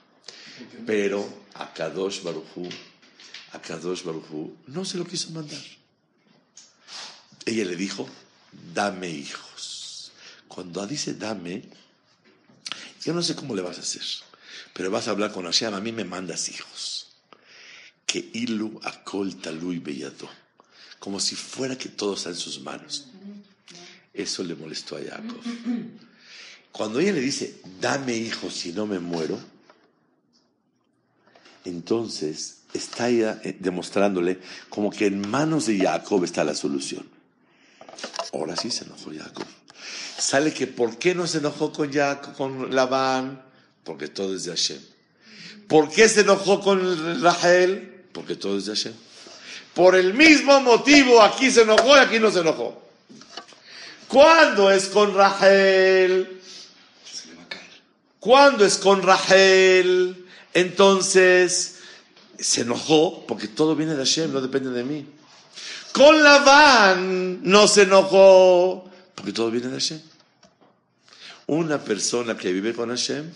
Pero 0.87 1.27
a 1.55 1.73
Kadosh 1.73 2.23
Barujú, 2.23 2.69
a 3.55 3.63
Kadosh 3.63 4.03
Barujú 4.03 4.57
no 4.67 4.85
se 4.85 4.99
lo 4.99 5.07
quiso 5.07 5.31
mandar. 5.31 5.63
Ella 7.47 7.65
le 7.65 7.77
dijo, 7.77 8.09
dame 8.75 9.09
hijos. 9.09 10.13
Cuando 10.49 10.87
dice 10.87 11.15
dame, 11.15 11.63
yo 13.03 13.15
no 13.15 13.23
sé 13.23 13.35
cómo 13.35 13.55
le 13.55 13.63
vas 13.63 13.79
a 13.79 13.81
hacer, 13.81 14.03
pero 14.73 14.91
vas 14.91 15.07
a 15.07 15.13
hablar 15.13 15.33
con 15.33 15.45
Hashem, 15.45 15.73
a 15.75 15.81
mí 15.81 15.93
me 15.93 16.05
mandas 16.05 16.49
hijos. 16.49 17.09
Que 18.07 18.31
ilu 18.33 18.81
akol 18.83 19.37
talui 19.37 19.79
bellado, 19.79 20.29
como 20.99 21.21
si 21.21 21.37
fuera 21.37 21.77
que 21.79 21.89
todo 21.89 22.15
está 22.15 22.31
en 22.31 22.37
sus 22.37 22.61
manos. 22.61 23.07
Eso 24.13 24.43
le 24.43 24.55
molestó 24.55 24.97
a 24.97 25.01
Jacob. 25.01 25.41
Cuando 26.73 27.01
ella 27.01 27.13
le 27.13 27.21
dice, 27.21 27.61
dame 27.81 28.17
hijos 28.17 28.55
si 28.55 28.73
no 28.73 28.87
me 28.87 28.99
muero, 28.99 29.39
entonces 31.65 32.64
está 32.75 33.09
eh, 33.09 33.57
demostrándole 33.61 34.41
como 34.69 34.91
que 34.91 35.07
en 35.07 35.29
manos 35.31 35.67
de 35.67 35.79
Jacob 35.79 36.25
está 36.25 36.45
la 36.45 36.55
solución. 36.55 37.09
Ahora 38.33 38.57
sí 38.57 38.71
se 38.71 38.85
enojó 38.85 39.13
Jacob. 39.17 39.47
Sale 40.19 40.53
que 40.53 40.67
¿por 40.67 40.99
qué 40.99 41.15
no 41.15 41.27
se 41.27 41.39
enojó 41.39 41.73
con 41.73 41.93
Jacob, 41.93 42.35
con 42.37 42.75
Labán? 42.75 43.43
Porque 43.85 44.09
todo 44.09 44.35
es 44.35 44.45
de 44.45 44.51
Hashem. 44.51 44.81
¿Por 45.69 45.89
qué 45.91 46.09
se 46.09 46.23
enojó 46.23 46.61
con 46.61 47.23
Rachel? 47.23 48.05
Porque 48.13 48.37
todo 48.37 48.59
es 48.59 48.67
de 48.67 48.75
Hashem. 48.75 48.95
Por 49.73 49.95
el 49.95 50.15
mismo 50.15 50.61
motivo 50.61 51.23
aquí 51.23 51.51
se 51.51 51.63
enojó 51.63 51.97
y 51.97 52.01
aquí 52.01 52.19
no 52.19 52.31
se 52.31 52.41
enojó. 52.41 52.83
¿Cuándo 54.09 54.71
es 54.71 54.87
con 54.87 55.15
Rachel? 55.15 56.41
¿Cuándo 58.21 58.65
es 58.65 58.79
con 58.79 59.03
Rachel? 59.03 60.27
Entonces 60.53 61.74
se 62.39 62.63
enojó 62.63 63.27
porque 63.27 63.49
todo 63.49 63.77
viene 63.77 63.95
de 63.95 63.99
Hashem, 63.99 64.33
no 64.33 64.41
depende 64.41 64.71
de 64.71 64.85
mí. 64.85 65.07
Con 65.93 66.23
Labán 66.23 67.41
no 67.43 67.69
se 67.69 67.83
enojó 67.83 68.91
porque 69.15 69.33
todo 69.33 69.51
viene 69.51 69.69
de 69.69 69.75
Hashem. 69.75 70.01
Una 71.47 71.79
persona 71.79 72.37
que 72.37 72.53
vive 72.53 72.75
con 72.75 72.89
Hashem, 72.89 73.31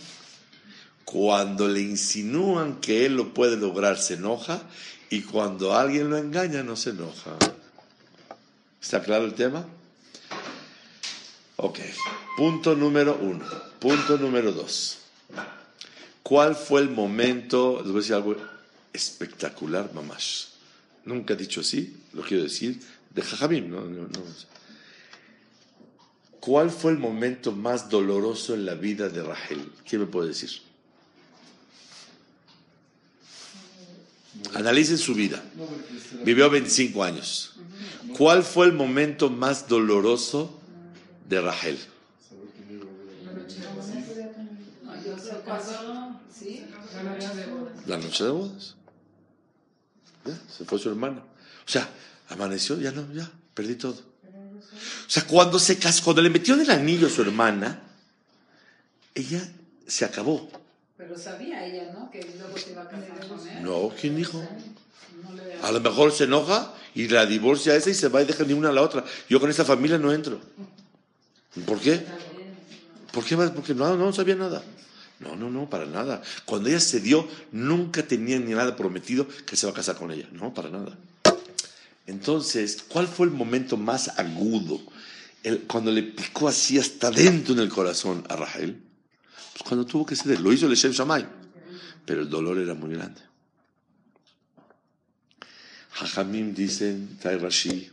cuando 1.04 1.68
le 1.68 1.80
insinúan 1.80 2.80
que 2.80 3.06
él 3.06 3.16
lo 3.16 3.32
puede 3.34 3.56
lograr, 3.56 3.98
se 3.98 4.14
enoja 4.14 4.62
y 5.10 5.22
cuando 5.22 5.74
alguien 5.74 6.10
lo 6.10 6.16
engaña, 6.16 6.62
no 6.62 6.76
se 6.76 6.90
enoja. 6.90 7.36
¿Está 8.80 9.02
claro 9.02 9.24
el 9.24 9.34
tema? 9.34 9.66
Ok. 11.56 11.78
Punto 12.36 12.74
número 12.74 13.18
uno. 13.20 13.44
Punto 13.78 14.16
número 14.16 14.52
dos. 14.52 14.98
¿Cuál 16.22 16.56
fue 16.56 16.82
el 16.82 16.90
momento? 16.90 17.80
Les 17.82 17.86
voy 17.86 17.96
a 17.96 18.00
decir 18.00 18.14
algo 18.14 18.36
espectacular, 18.98 19.94
mamás. 19.94 20.48
Nunca 21.04 21.34
he 21.34 21.36
dicho 21.36 21.60
así, 21.60 21.96
lo 22.12 22.22
quiero 22.22 22.42
decir, 22.42 22.80
de 23.14 23.22
Jajamim. 23.22 23.70
No, 23.70 23.80
no, 23.82 24.02
no. 24.02 24.22
¿Cuál 26.40 26.70
fue 26.70 26.92
el 26.92 26.98
momento 26.98 27.52
más 27.52 27.88
doloroso 27.88 28.54
en 28.54 28.66
la 28.66 28.74
vida 28.74 29.08
de 29.08 29.22
Rahel? 29.22 29.70
¿Quién 29.88 30.02
me 30.02 30.06
puede 30.06 30.28
decir? 30.28 30.50
Analicen 34.54 34.98
su 34.98 35.14
vida. 35.14 35.42
Vivió 36.24 36.48
25 36.50 37.02
años. 37.02 37.54
¿Cuál 38.16 38.42
fue 38.42 38.66
el 38.66 38.72
momento 38.72 39.30
más 39.30 39.68
doloroso 39.68 40.60
de 41.28 41.40
Rahel? 41.40 41.78
La 47.86 47.96
noche 47.96 48.24
de 48.24 48.30
bodas. 48.30 48.77
Ya, 50.24 50.38
se 50.56 50.64
fue 50.64 50.78
su 50.78 50.88
hermana. 50.88 51.22
O 51.66 51.70
sea, 51.70 51.88
amaneció, 52.28 52.78
ya 52.78 52.92
no, 52.92 53.12
ya, 53.12 53.30
perdí 53.54 53.74
todo. 53.74 53.94
O 53.94 55.10
sea, 55.10 55.26
cuando 55.26 55.58
se 55.58 55.78
casó, 55.78 56.04
cuando 56.04 56.22
le 56.22 56.30
metió 56.30 56.54
el 56.54 56.70
anillo 56.70 57.06
a 57.06 57.10
su 57.10 57.22
hermana, 57.22 57.82
ella 59.14 59.46
se 59.86 60.04
acabó. 60.04 60.50
Pero 60.96 61.16
sabía 61.16 61.64
ella, 61.64 61.92
¿no? 61.92 62.10
Que 62.10 62.20
luego 62.38 62.56
se 62.56 62.72
iba 62.72 62.82
a 62.82 62.88
casar 62.88 63.26
con 63.26 63.46
él. 63.48 63.62
No, 63.62 63.92
¿quién 63.98 64.16
dijo? 64.16 64.42
A 65.62 65.72
lo 65.72 65.80
mejor 65.80 66.12
se 66.12 66.24
enoja 66.24 66.74
y 66.94 67.08
la 67.08 67.26
divorcia 67.26 67.74
esa 67.74 67.90
y 67.90 67.94
se 67.94 68.08
va 68.08 68.22
y 68.22 68.26
deja 68.26 68.44
ni 68.44 68.52
una 68.52 68.70
a 68.70 68.72
la 68.72 68.82
otra. 68.82 69.04
Yo 69.28 69.40
con 69.40 69.50
esta 69.50 69.64
familia 69.64 69.98
no 69.98 70.12
entro. 70.12 70.40
¿Por 71.66 71.80
qué? 71.80 72.04
¿Por 73.12 73.24
qué? 73.24 73.36
Porque 73.36 73.74
no, 73.74 73.96
no 73.96 74.12
sabía 74.12 74.34
nada. 74.34 74.62
No, 75.20 75.34
no, 75.34 75.50
no, 75.50 75.68
para 75.68 75.86
nada. 75.86 76.22
Cuando 76.44 76.68
ella 76.68 76.80
se 76.80 77.00
dio, 77.00 77.28
nunca 77.50 78.06
tenía 78.06 78.38
ni 78.38 78.52
nada 78.52 78.76
prometido 78.76 79.26
que 79.46 79.56
se 79.56 79.66
va 79.66 79.72
a 79.72 79.74
casar 79.74 79.96
con 79.96 80.12
ella. 80.12 80.28
No, 80.32 80.54
para 80.54 80.70
nada. 80.70 80.96
Entonces, 82.06 82.84
¿cuál 82.88 83.08
fue 83.08 83.26
el 83.26 83.32
momento 83.32 83.76
más 83.76 84.18
agudo? 84.18 84.80
El, 85.42 85.62
cuando 85.62 85.90
le 85.90 86.02
picó 86.02 86.48
así 86.48 86.78
hasta 86.78 87.10
dentro 87.10 87.54
en 87.54 87.60
el 87.60 87.68
corazón 87.68 88.24
a 88.28 88.36
Rahel. 88.36 88.80
Pues 89.52 89.62
cuando 89.64 89.84
tuvo 89.84 90.06
que 90.06 90.16
ceder. 90.16 90.40
Lo 90.40 90.52
hizo 90.52 90.66
el 90.66 90.74
Shem 90.74 90.92
Shammai. 90.92 91.26
Pero 92.06 92.22
el 92.22 92.30
dolor 92.30 92.58
era 92.58 92.74
muy 92.74 92.94
grande. 92.94 93.20
Jajamim 95.98 96.54
dicen, 96.54 97.18
Tai 97.20 97.38
Rashi, 97.38 97.90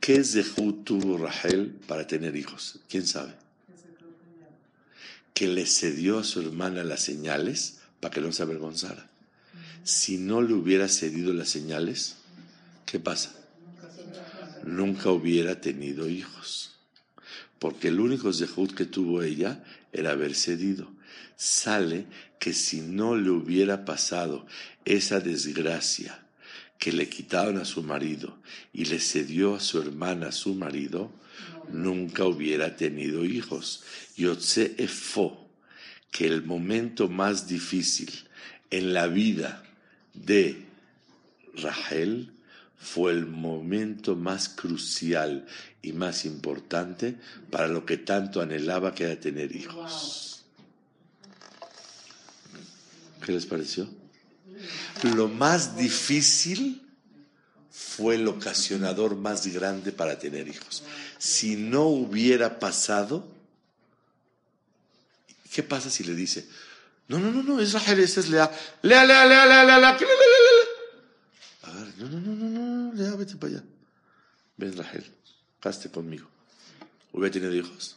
¿qué 0.00 0.24
zehut 0.24 0.84
tuvo 0.84 1.16
Rahel 1.16 1.78
para 1.86 2.06
tener 2.06 2.34
hijos? 2.34 2.80
¿Quién 2.88 3.06
sabe? 3.06 3.34
Que 5.42 5.48
le 5.48 5.66
cedió 5.66 6.20
a 6.20 6.22
su 6.22 6.40
hermana 6.40 6.84
las 6.84 7.00
señales 7.00 7.80
para 7.98 8.14
que 8.14 8.20
no 8.20 8.30
se 8.30 8.44
avergonzara. 8.44 9.10
Si 9.82 10.16
no 10.16 10.40
le 10.40 10.54
hubiera 10.54 10.86
cedido 10.86 11.32
las 11.32 11.48
señales, 11.48 12.14
¿qué 12.86 13.00
pasa? 13.00 13.34
Nunca 14.64 15.10
hubiera 15.10 15.60
tenido 15.60 16.08
hijos. 16.08 16.76
Porque 17.58 17.88
el 17.88 17.98
único 17.98 18.32
zehut 18.32 18.72
que 18.72 18.84
tuvo 18.84 19.24
ella 19.24 19.64
era 19.92 20.12
haber 20.12 20.36
cedido. 20.36 20.88
Sale 21.34 22.06
que 22.38 22.52
si 22.52 22.80
no 22.80 23.16
le 23.16 23.30
hubiera 23.30 23.84
pasado 23.84 24.46
esa 24.84 25.18
desgracia 25.18 26.24
que 26.78 26.92
le 26.92 27.08
quitaron 27.08 27.58
a 27.58 27.64
su 27.64 27.82
marido 27.82 28.38
y 28.72 28.84
le 28.84 29.00
cedió 29.00 29.56
a 29.56 29.60
su 29.60 29.82
hermana 29.82 30.28
a 30.28 30.32
su 30.32 30.54
marido, 30.54 31.10
nunca 31.72 32.24
hubiera 32.24 32.76
tenido 32.76 33.24
hijos. 33.24 33.82
Yotze 34.16 34.74
Efo, 34.78 35.48
que 36.10 36.26
el 36.26 36.42
momento 36.42 37.08
más 37.08 37.48
difícil 37.48 38.10
en 38.70 38.92
la 38.92 39.06
vida 39.06 39.62
de 40.14 40.66
Rahel 41.54 42.32
fue 42.78 43.12
el 43.12 43.26
momento 43.26 44.16
más 44.16 44.48
crucial 44.48 45.46
y 45.82 45.92
más 45.92 46.24
importante 46.24 47.16
para 47.50 47.68
lo 47.68 47.86
que 47.86 47.98
tanto 47.98 48.40
anhelaba 48.40 48.94
que 48.94 49.04
era 49.04 49.20
tener 49.20 49.54
hijos. 49.54 50.44
¿Qué 53.24 53.32
les 53.32 53.46
pareció? 53.46 53.88
Lo 55.14 55.28
más 55.28 55.76
difícil 55.76 56.82
fue 57.70 58.16
el 58.16 58.26
ocasionador 58.26 59.16
más 59.16 59.46
grande 59.46 59.92
para 59.92 60.18
tener 60.18 60.48
hijos. 60.48 60.82
Si 61.22 61.54
no 61.54 61.84
hubiera 61.84 62.58
pasado, 62.58 63.24
¿qué 65.52 65.62
pasa 65.62 65.88
si 65.88 66.02
le 66.02 66.16
dice, 66.16 66.48
no, 67.06 67.20
no, 67.20 67.30
no, 67.30 67.44
no, 67.44 67.60
es 67.60 67.72
Rahel, 67.74 68.00
esa 68.00 68.18
es 68.18 68.28
Lea, 68.28 68.50
Lea, 68.82 69.04
Lea, 69.04 69.24
Lea, 69.26 69.46
Lea, 69.46 69.64
Lea, 69.64 69.78
Lea, 69.78 69.98
A 71.62 71.70
ver, 71.70 71.94
no, 71.98 72.08
no, 72.08 72.18
no, 72.18 72.34
no, 72.34 72.48
no, 72.48 72.94
Lea, 72.94 73.14
vete 73.14 73.36
para 73.36 73.52
allá. 73.52 73.64
Ven, 74.56 74.76
Rahel, 74.76 75.06
caste 75.60 75.92
conmigo. 75.92 76.26
¿Hubiera 77.12 77.32
tenido 77.32 77.54
hijos? 77.54 77.94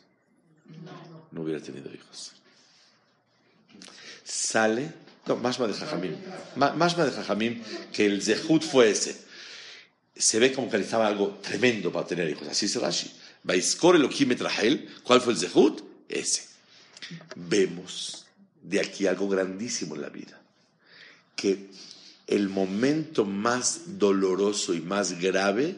No 1.31 1.41
hubiera 1.41 1.59
tenido 1.59 1.91
hijos. 1.91 2.31
Sale, 4.23 4.93
no, 5.25 5.35
más 5.37 5.57
de 5.57 5.73
Jajamim, 5.73 6.15
más 6.55 6.95
de 6.95 7.09
Jajamim, 7.09 7.63
que 7.91 8.05
el 8.05 8.21
Zehut 8.21 8.61
fue 8.61 8.91
ese 8.91 9.24
se 10.15 10.39
ve 10.39 10.53
como 10.53 10.69
que 10.69 10.77
necesitaba 10.77 11.07
algo 11.07 11.39
tremendo 11.41 11.91
para 11.91 12.07
tener 12.07 12.29
hijos. 12.29 12.47
Así 12.47 12.65
es 12.65 12.75
Rashi. 12.75 13.11
Baiskor 13.43 13.95
Elohim 13.95 14.35
Rahel. 14.37 14.89
¿Cuál 15.03 15.21
fue 15.21 15.33
el 15.33 15.39
Zehut? 15.39 15.81
Ese. 16.07 16.47
Vemos 17.35 18.25
de 18.61 18.79
aquí 18.79 19.07
algo 19.07 19.27
grandísimo 19.27 19.95
en 19.95 20.01
la 20.01 20.09
vida. 20.09 20.41
Que 21.35 21.67
el 22.27 22.49
momento 22.49 23.25
más 23.25 23.99
doloroso 23.99 24.73
y 24.73 24.81
más 24.81 25.19
grave 25.19 25.75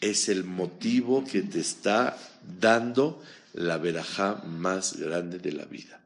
es 0.00 0.28
el 0.28 0.44
motivo 0.44 1.24
que 1.24 1.42
te 1.42 1.60
está 1.60 2.18
dando 2.60 3.22
la 3.54 3.78
verajá 3.78 4.42
más 4.44 4.96
grande 4.96 5.38
de 5.38 5.52
la 5.52 5.64
vida. 5.64 6.00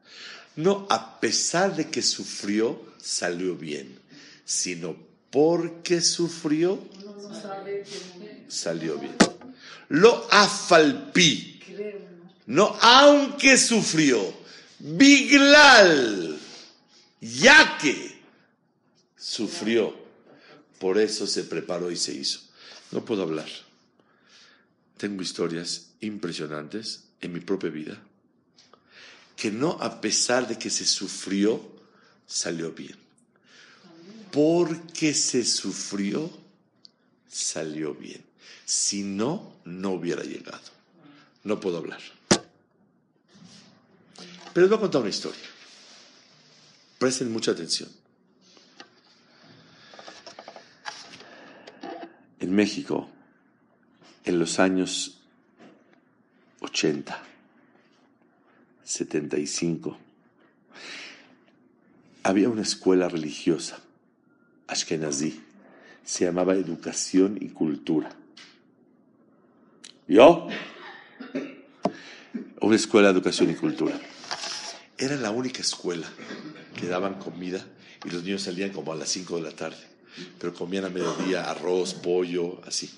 No 0.55 0.87
a 0.89 1.19
pesar 1.19 1.75
de 1.75 1.89
que 1.89 2.01
sufrió, 2.01 2.81
salió 2.97 3.55
bien, 3.55 3.99
sino 4.45 4.95
porque 5.29 6.01
sufrió, 6.01 6.79
salió 8.47 8.97
bien. 8.97 9.15
Lo 9.89 10.27
afalpi. 10.31 11.59
No, 12.47 12.77
aunque 12.81 13.57
sufrió. 13.57 14.33
Biglal. 14.79 16.39
Ya 17.21 17.77
que 17.77 18.21
sufrió. 19.15 19.95
Por 20.79 20.97
eso 20.97 21.25
se 21.27 21.43
preparó 21.43 21.91
y 21.91 21.97
se 21.97 22.13
hizo. 22.13 22.41
No 22.91 23.03
puedo 23.03 23.23
hablar. 23.23 23.47
Tengo 24.97 25.21
historias 25.21 25.87
impresionantes 26.01 27.03
en 27.21 27.33
mi 27.33 27.39
propia 27.39 27.69
vida 27.69 28.01
que 29.37 29.51
no 29.51 29.77
a 29.79 30.01
pesar 30.01 30.47
de 30.47 30.57
que 30.57 30.71
se 30.71 30.85
sufrió, 30.85 31.61
salió 32.25 32.71
bien. 32.71 32.97
Porque 34.31 35.13
se 35.13 35.45
sufrió, 35.45 36.29
salió 37.27 37.93
bien. 37.93 38.23
Si 38.65 39.03
no, 39.03 39.53
no 39.65 39.91
hubiera 39.91 40.23
llegado. 40.23 40.61
No 41.43 41.59
puedo 41.59 41.77
hablar. 41.77 42.01
Pero 44.53 44.65
les 44.65 44.69
voy 44.69 44.77
a 44.77 44.81
contar 44.81 45.01
una 45.01 45.09
historia. 45.09 45.43
Presten 46.97 47.31
mucha 47.31 47.51
atención. 47.51 47.89
En 52.39 52.55
México, 52.55 53.09
en 54.25 54.39
los 54.39 54.59
años 54.59 55.19
80, 56.61 57.23
75, 58.83 59.97
había 62.23 62.49
una 62.49 62.61
escuela 62.61 63.09
religiosa, 63.09 63.79
Ashkenazi, 64.67 65.41
se 66.07 66.23
llamaba 66.23 66.53
Educación 66.53 67.37
y 67.41 67.49
Cultura. 67.49 68.09
¿Yo? 70.07 70.47
Una 72.61 72.75
escuela 72.77 73.09
de 73.09 73.15
Educación 73.15 73.51
y 73.51 73.55
Cultura. 73.55 73.99
Era 74.97 75.17
la 75.17 75.31
única 75.31 75.59
escuela 75.59 76.07
que 76.77 76.87
daban 76.87 77.15
comida 77.15 77.63
y 78.05 78.09
los 78.09 78.23
niños 78.23 78.43
salían 78.43 78.69
como 78.69 78.93
a 78.93 78.95
las 78.95 79.09
5 79.09 79.35
de 79.35 79.41
la 79.41 79.51
tarde, 79.51 79.83
pero 80.39 80.53
comían 80.53 80.85
a 80.85 80.89
mediodía 80.89 81.51
arroz, 81.51 81.93
pollo, 81.93 82.61
así. 82.65 82.89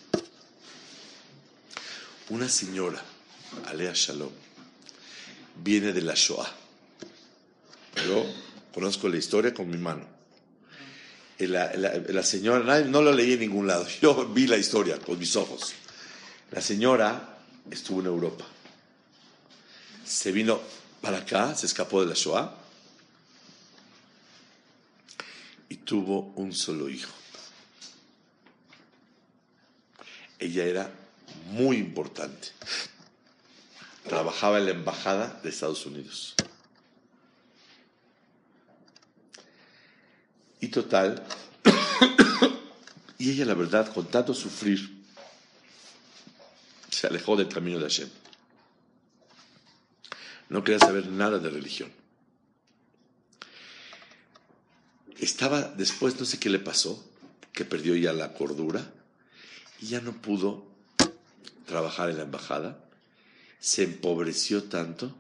Una 2.30 2.48
señora, 2.48 3.02
Alea 3.66 3.94
Shalom, 3.96 4.30
viene 5.64 5.94
de 5.94 6.04
la 6.04 6.14
Shoah. 6.14 6.48
Yo 8.06 8.24
conozco 8.72 9.10
la 9.10 9.18
historia 9.18 9.52
con 9.52 9.68
mi 9.68 9.80
mano. 9.80 10.19
La, 11.40 12.24
señora, 12.24 12.82
no 12.82 13.02
lo 13.02 13.14
leí 13.14 13.34
en 13.34 13.40
ningún 13.40 13.66
lado, 13.66 13.88
yo 14.02 14.28
vi 14.28 14.46
la 14.46 14.58
historia 14.58 15.00
con 15.00 15.18
mis 15.18 15.36
ojos. 15.38 15.74
La 16.52 16.62
señora 16.62 17.38
estuvo 17.72 18.02
en 18.02 18.08
Europa. 18.08 18.46
Se 20.06 20.32
vino 20.32 20.60
para 21.02 21.20
acá, 21.20 21.56
se 21.56 21.66
escapó 21.68 22.02
de 22.02 22.08
la 22.08 22.14
Shoah 22.14 22.56
y 25.70 25.76
tuvo 25.78 26.34
un 26.36 26.54
solo 26.54 26.90
hijo. 26.90 27.14
Ella 30.40 30.66
era 30.66 30.92
muy 31.52 31.78
importante. 31.78 32.50
Trabajaba 34.08 34.58
en 34.58 34.66
la 34.66 34.72
embajada 34.72 35.40
de 35.44 35.50
Estados 35.50 35.86
Unidos. 35.86 36.36
Y 40.60 40.68
total, 40.68 41.24
y 43.18 43.32
ella 43.32 43.46
la 43.46 43.54
verdad, 43.54 43.92
con 43.94 44.08
tanto 44.08 44.34
sufrir, 44.34 45.00
se 46.90 47.08
alejó 47.08 47.38
del 47.38 47.48
camino 47.48 47.78
de 47.78 47.84
Hashem. 47.84 48.10
No 50.50 50.64
quería 50.64 50.80
saber 50.80 51.08
nada 51.08 51.40
de 51.40 51.50
religión. 51.50 51.92
Estaba 55.20 55.62
después, 55.62 56.20
no 56.20 56.26
sé 56.26 56.40
qué 56.40 56.50
le 56.50 56.60
pasó, 56.60 57.06
que 57.54 57.66
perdió 57.66 57.96
ya 57.96 58.14
la 58.14 58.34
cordura 58.34 58.92
y 59.82 59.88
ya 59.88 60.02
no 60.02 60.14
pudo 60.14 60.66
trabajar 61.66 62.10
en 62.10 62.18
la 62.18 62.24
embajada. 62.24 62.84
Se 63.60 63.84
empobreció 63.84 64.64
tanto 64.64 65.16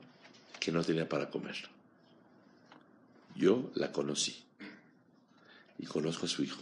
que 0.60 0.71
no 0.71 0.84
tenía 0.84 1.08
para 1.08 1.30
comer. 1.30 1.69
Yo 3.36 3.71
la 3.75 3.91
conocí 3.91 4.48
y 5.80 5.86
conozco 5.86 6.26
a 6.26 6.30
su 6.30 6.44
hijo. 6.44 6.62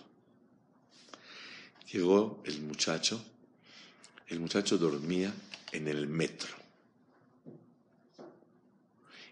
Llegó 1.91 2.41
el 2.45 2.61
muchacho, 2.61 3.21
el 4.27 4.39
muchacho 4.39 4.77
dormía 4.77 5.33
en 5.71 5.87
el 5.87 6.07
metro. 6.07 6.55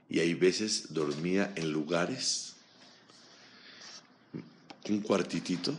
Y 0.10 0.19
hay 0.19 0.34
veces 0.34 0.93
dormía 0.93 1.54
en 1.56 1.71
lugares, 1.71 2.56
un 4.89 5.02
cuartitito 5.02 5.74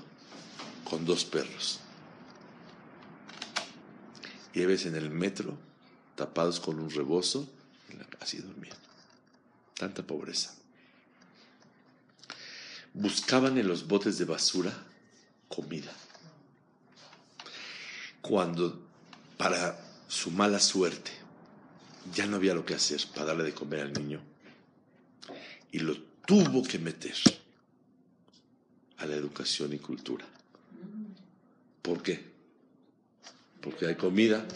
con 0.88 1.04
dos 1.04 1.24
perros. 1.24 1.80
Y 4.54 4.60
hay 4.60 4.66
veces 4.66 4.86
en 4.86 4.96
el 4.96 5.10
metro, 5.10 5.58
tapados 6.14 6.60
con 6.60 6.78
un 6.78 6.90
rebozo, 6.90 7.48
así 8.20 8.38
dormía. 8.38 8.74
Tanta 9.74 10.06
pobreza 10.06 10.56
buscaban 12.96 13.58
en 13.58 13.68
los 13.68 13.86
botes 13.86 14.16
de 14.16 14.24
basura 14.24 14.72
comida. 15.48 15.92
Cuando, 18.22 18.80
para 19.36 19.78
su 20.08 20.30
mala 20.30 20.58
suerte, 20.58 21.12
ya 22.14 22.26
no 22.26 22.36
había 22.36 22.54
lo 22.54 22.64
que 22.64 22.74
hacer 22.74 23.04
para 23.14 23.26
darle 23.26 23.44
de 23.44 23.54
comer 23.54 23.80
al 23.80 23.92
niño, 23.92 24.20
y 25.72 25.80
lo 25.80 25.96
tuvo 26.26 26.62
que 26.62 26.78
meter 26.78 27.14
a 28.96 29.06
la 29.06 29.14
educación 29.14 29.74
y 29.74 29.78
cultura. 29.78 30.24
¿Por 31.82 32.02
qué? 32.02 32.24
Porque 33.60 33.86
hay 33.86 33.96
comida. 33.96 34.46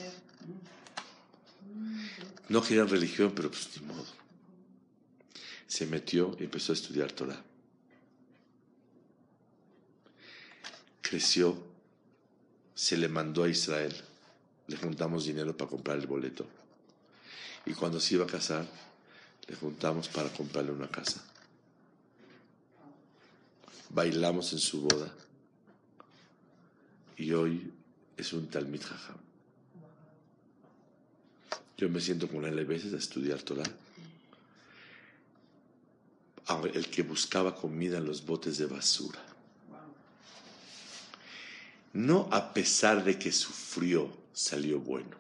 No 2.49 2.63
querían 2.63 2.89
religión, 2.89 3.33
pero 3.37 3.51
pues 3.51 3.69
ni 3.77 3.87
modo. 3.87 4.07
Se 5.67 5.87
metió 5.87 6.37
y 6.41 6.45
empezó 6.45 6.73
a 6.73 6.75
estudiar 6.75 7.13
Torah. 7.13 7.45
Creció, 11.11 11.59
se 12.73 12.97
le 12.97 13.09
mandó 13.09 13.43
a 13.43 13.49
Israel. 13.49 13.93
Le 14.69 14.77
juntamos 14.77 15.25
dinero 15.25 15.57
para 15.57 15.69
comprar 15.69 15.99
el 15.99 16.07
boleto. 16.07 16.47
Y 17.67 17.73
cuando 17.75 17.99
se 17.99 18.15
iba 18.15 18.25
a 18.25 18.29
casar, 18.29 18.65
le 19.49 19.57
juntamos 19.57 20.07
para 20.07 20.29
comprarle 20.29 20.71
una 20.71 20.87
casa. 20.87 21.21
Bailamos 23.89 24.53
en 24.53 24.61
su 24.61 24.83
boda. 24.83 25.13
Y 27.17 27.33
hoy 27.33 27.73
es 28.17 28.33
un 28.33 28.47
Talmid 28.47 28.83
Jajam. 28.83 29.17
Yo 31.77 31.89
me 31.89 32.01
siento 32.01 32.29
con 32.29 32.45
él 32.45 32.57
a 32.57 32.63
veces 32.63 32.95
a 32.95 32.99
estudiar 32.99 33.43
Torah. 33.43 33.65
El 36.73 36.89
que 36.89 37.03
buscaba 37.03 37.57
comida 37.57 37.99
en 37.99 38.07
los 38.07 38.25
botes 38.25 38.59
de 38.59 38.67
basura 38.67 39.30
no 42.07 42.29
a 42.31 42.53
pesar 42.53 43.05
de 43.05 43.19
que 43.19 43.33
sufrió, 43.33 44.11
salió 44.33 44.81
bueno. 44.81 45.17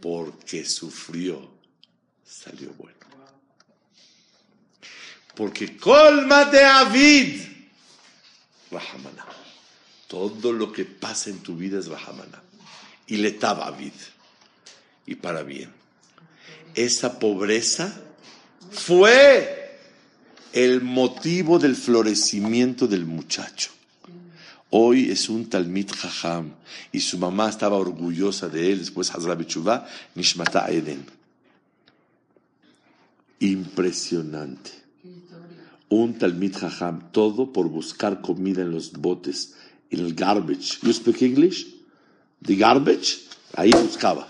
Porque 0.00 0.64
sufrió, 0.64 1.50
salió 2.24 2.72
bueno. 2.74 2.98
Porque 5.34 5.76
colma 5.76 6.44
de 6.46 6.64
Avid, 6.64 7.40
Rahamana. 8.70 9.26
Todo 10.06 10.52
lo 10.52 10.72
que 10.72 10.84
pasa 10.84 11.30
en 11.30 11.38
tu 11.38 11.56
vida 11.56 11.78
es 11.78 11.86
Rahamana. 11.86 12.42
Y 13.06 13.16
le 13.18 13.32
taba 13.32 13.66
Avid. 13.66 13.92
Y 15.06 15.14
para 15.14 15.42
bien. 15.42 15.72
Esa 16.74 17.18
pobreza 17.18 18.02
fue 18.70 19.78
el 20.52 20.82
motivo 20.82 21.58
del 21.58 21.76
florecimiento 21.76 22.86
del 22.86 23.04
muchacho. 23.04 23.70
Hoy 24.72 25.10
es 25.10 25.28
un 25.28 25.50
Talmid 25.50 25.90
Jajam 25.90 26.52
y 26.92 27.00
su 27.00 27.18
mamá 27.18 27.48
estaba 27.48 27.76
orgullosa 27.76 28.48
de 28.48 28.70
él. 28.70 28.78
Después 28.78 29.10
Hazra 29.10 29.34
Bichuvá, 29.34 29.88
Nishmata 30.14 30.70
Eden. 30.70 31.04
Impresionante. 33.40 34.70
Un 35.88 36.16
Talmid 36.16 36.56
Jajam, 36.56 37.10
todo 37.10 37.52
por 37.52 37.68
buscar 37.68 38.20
comida 38.20 38.62
en 38.62 38.70
los 38.70 38.92
botes, 38.92 39.56
en 39.90 40.00
el 40.00 40.14
garbage. 40.14 40.78
You 40.82 40.92
speak 40.92 41.20
English? 41.22 41.66
The 42.40 42.54
garbage, 42.54 43.22
ahí 43.54 43.72
buscaba. 43.72 44.28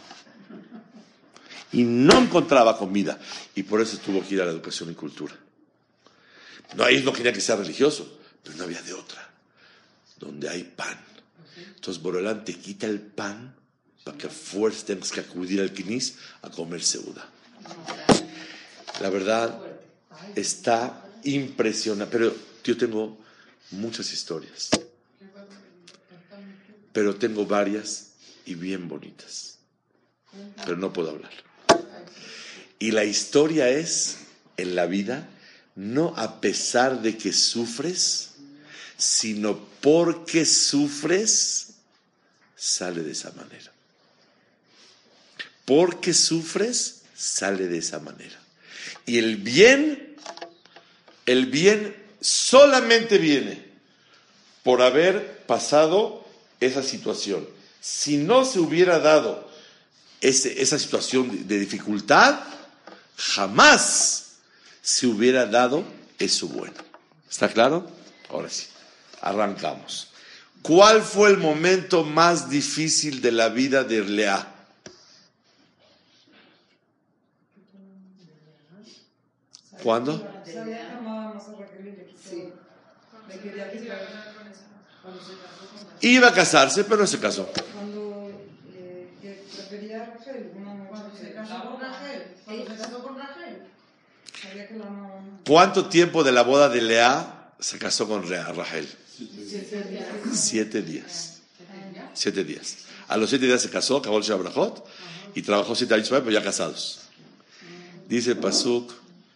Y 1.73 1.83
no 1.83 2.19
encontraba 2.19 2.79
comida. 2.79 3.21
Y 3.55 3.63
por 3.65 3.83
eso 3.83 3.99
tuvo 3.99 4.27
que 4.27 4.37
ir 4.37 4.41
a 4.41 4.47
la 4.47 4.53
educación 4.53 4.91
y 4.91 4.95
cultura. 4.95 5.39
No, 6.77 6.85
ahí 6.85 7.03
no 7.03 7.13
quería 7.13 7.33
que 7.33 7.43
sea 7.43 7.57
religioso, 7.57 8.21
pero 8.43 8.57
no 8.57 8.65
había 8.65 8.81
de 8.81 8.95
otra 8.95 9.30
donde 10.21 10.49
hay 10.49 10.63
pan. 10.63 10.99
Entonces 11.75 12.01
Borolán 12.03 12.45
te 12.45 12.55
quita 12.55 12.87
el 12.87 13.01
pan 13.01 13.57
para 14.05 14.17
que 14.17 14.27
a 14.27 14.31
fuerza 14.31 14.87
tengas 14.87 15.11
que 15.11 15.21
acudir 15.21 15.61
al 15.61 15.73
quinis 15.73 16.17
a 16.43 16.51
comer 16.51 16.83
seuda. 16.83 17.29
La 19.01 19.11
verdad 19.11 19.59
está 20.37 21.09
impresionante, 21.25 22.13
pero 22.13 22.35
yo 22.63 22.77
tengo 22.77 23.19
muchas 23.71 24.13
historias, 24.13 24.71
pero 26.93 27.17
tengo 27.17 27.47
varias 27.47 28.13
y 28.45 28.55
bien 28.55 28.89
bonitas, 28.89 29.59
pero 30.65 30.77
no 30.77 30.93
puedo 30.93 31.11
hablar. 31.11 31.33
Y 32.79 32.93
la 32.93 33.05
historia 33.05 33.69
es, 33.69 34.19
en 34.57 34.75
la 34.75 34.87
vida, 34.87 35.29
no 35.77 36.15
a 36.17 36.41
pesar 36.41 37.03
de 37.03 37.17
que 37.17 37.33
sufres, 37.33 38.30
sino 39.01 39.59
porque 39.81 40.45
sufres, 40.45 41.69
sale 42.55 43.03
de 43.03 43.13
esa 43.13 43.31
manera. 43.33 43.73
Porque 45.65 46.13
sufres, 46.13 47.03
sale 47.17 47.67
de 47.67 47.79
esa 47.79 47.99
manera. 47.99 48.39
Y 49.07 49.17
el 49.17 49.39
bien, 49.39 50.17
el 51.25 51.47
bien 51.47 51.97
solamente 52.21 53.17
viene 53.17 53.71
por 54.63 54.83
haber 54.83 55.47
pasado 55.47 56.29
esa 56.61 56.83
situación. 56.83 57.49
Si 57.81 58.19
no 58.19 58.45
se 58.45 58.61
hubiera 58.61 58.99
dado 58.99 59.51
esa 60.21 60.79
situación 60.79 61.49
de 61.49 61.59
dificultad, 61.59 62.41
jamás 63.17 64.33
se 64.83 65.07
hubiera 65.07 65.47
dado 65.47 65.85
eso 66.19 66.49
bueno. 66.49 66.75
¿Está 67.31 67.49
claro? 67.49 67.91
Ahora 68.29 68.51
sí, 68.51 68.67
arrancamos. 69.21 70.11
¿Cuál 70.63 71.03
fue 71.03 71.31
el 71.31 71.39
momento 71.39 72.05
más 72.05 72.51
difícil 72.51 73.23
de 73.23 73.33
la 73.33 73.49
vida 73.49 73.85
de 73.85 74.05
Lea? 74.05 74.47
¿Cuándo? 79.83 80.27
Iba 86.03 86.29
a 86.29 86.35
casarse, 86.35 86.85
pero 86.85 86.99
no 86.99 87.07
se 87.07 87.19
casó. 87.19 87.51
¿Cuánto 95.47 95.89
tiempo 95.89 96.23
de 96.23 96.33
la 96.33 96.43
boda 96.43 96.69
de 96.69 96.83
Lea 96.83 97.55
se 97.59 97.79
casó 97.79 98.07
con 98.07 98.29
Rachel? 98.29 98.89
Siete 100.33 100.83
días. 100.83 101.41
Siete 102.15 102.45
días. 102.45 102.77
A 103.09 103.17
los 103.17 103.31
siete 103.31 103.47
días 103.47 103.63
se 103.63 103.71
casó, 103.71 103.97
acabó 103.99 104.19
el 104.19 104.25
Shabrajot 104.25 104.87
y 105.35 105.43
trabajó 105.43 105.75
siete 105.75 105.95
años 105.95 106.09
pero 106.09 106.31
ya 106.31 106.43
casados. 106.43 107.01
Dice 108.09 108.35
Pasuk 108.35 108.93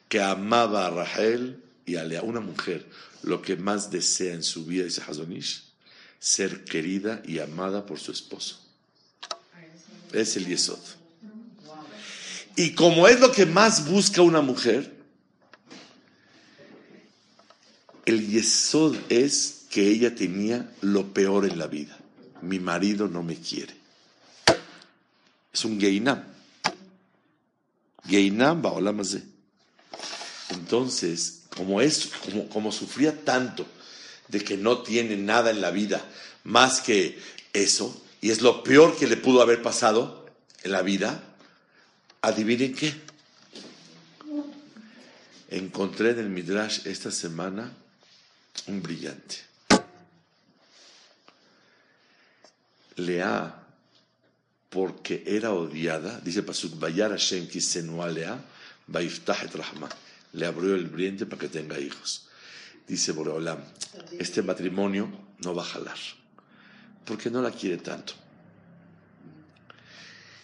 que 0.09 0.21
amaba 0.21 0.87
a 0.87 0.91
Rachel 0.91 1.63
y 1.87 1.97
a 1.97 2.05
Lea, 2.05 2.23
una 2.23 2.41
mujer, 2.41 2.89
lo 3.23 3.43
que 3.43 3.57
más 3.57 3.91
desea 3.91 4.35
en 4.35 4.43
su 4.43 4.65
vida, 4.65 4.85
dice 4.85 5.03
Hazonish, 5.07 5.65
ser 6.19 6.65
querida 6.65 7.23
y 7.27 7.39
amada 7.39 7.85
por 7.85 7.99
su 7.99 8.13
esposo. 8.13 8.61
Es 10.13 10.37
el 10.37 10.47
Yesod. 10.47 10.79
Y 12.57 12.75
como 12.75 13.09
es 13.09 13.19
lo 13.21 13.33
que 13.33 13.47
más 13.47 13.89
busca 13.89 14.23
una 14.23 14.41
mujer, 14.41 14.95
el 18.07 18.27
Yesod 18.29 18.97
es 19.09 19.64
que 19.75 19.89
ella 19.89 20.15
tenía 20.15 20.71
lo 20.83 21.13
peor 21.13 21.45
en 21.45 21.59
la 21.59 21.67
vida. 21.67 21.99
Mi 22.43 22.61
marido 22.61 23.09
no 23.09 23.25
me 23.25 23.35
quiere. 23.35 23.75
Es 25.53 25.65
un 25.65 25.81
Geinam. 25.81 26.23
Geinam 28.07 28.63
Baolam 28.63 29.01
Hazeh. 29.01 29.25
Entonces, 30.51 31.43
como, 31.57 31.81
es, 31.81 32.07
como, 32.25 32.49
como 32.51 32.71
sufría 32.71 33.25
tanto 33.25 33.67
de 34.29 34.45
que 34.45 34.57
no 34.57 34.83
tiene 34.83 35.17
nada 35.17 35.51
en 35.51 35.61
la 35.61 35.73
vida 35.73 36.09
más 36.45 36.81
que 36.81 37.19
eso, 37.53 38.01
y 38.21 38.31
es 38.31 38.43
lo 38.43 38.63
peor 38.63 38.97
que 38.97 39.09
le 39.09 39.17
pudo 39.17 39.43
haber 39.43 39.61
pasado 39.61 40.25
en 40.63 40.71
la 40.71 40.83
vida, 40.83 41.21
adivinen 42.23 42.77
qué. 42.77 42.95
Encontré 45.51 46.11
en 46.11 46.21
el 46.21 46.31
Midrash 46.31 46.87
esta 46.87 47.11
semana 47.11 47.73
un 48.69 48.81
brillante. 48.81 49.54
Lea, 52.97 53.55
porque 54.69 55.23
era 55.27 55.53
odiada, 55.53 56.21
dice 56.21 56.43
Pasuk, 56.43 56.79
Bayar 56.79 57.11
Hashem 57.11 57.49
kisenua 57.49 58.11
Lea, 58.11 58.39
Baiftah 58.87 59.45
et 59.45 59.55
Rahma. 59.55 59.89
Le 60.33 60.47
abrió 60.47 60.75
el 60.75 60.87
brillante 60.87 61.27
para 61.27 61.41
que 61.41 61.49
tenga 61.49 61.79
hijos. 61.79 62.29
Dice 62.87 63.13
Boreolam, 63.13 63.61
este 64.19 64.43
matrimonio 64.43 65.09
no 65.39 65.55
va 65.55 65.63
a 65.63 65.67
jalar, 65.67 65.99
porque 67.05 67.31
no 67.31 67.41
la 67.41 67.51
quiere 67.51 67.79
tanto. 67.79 68.15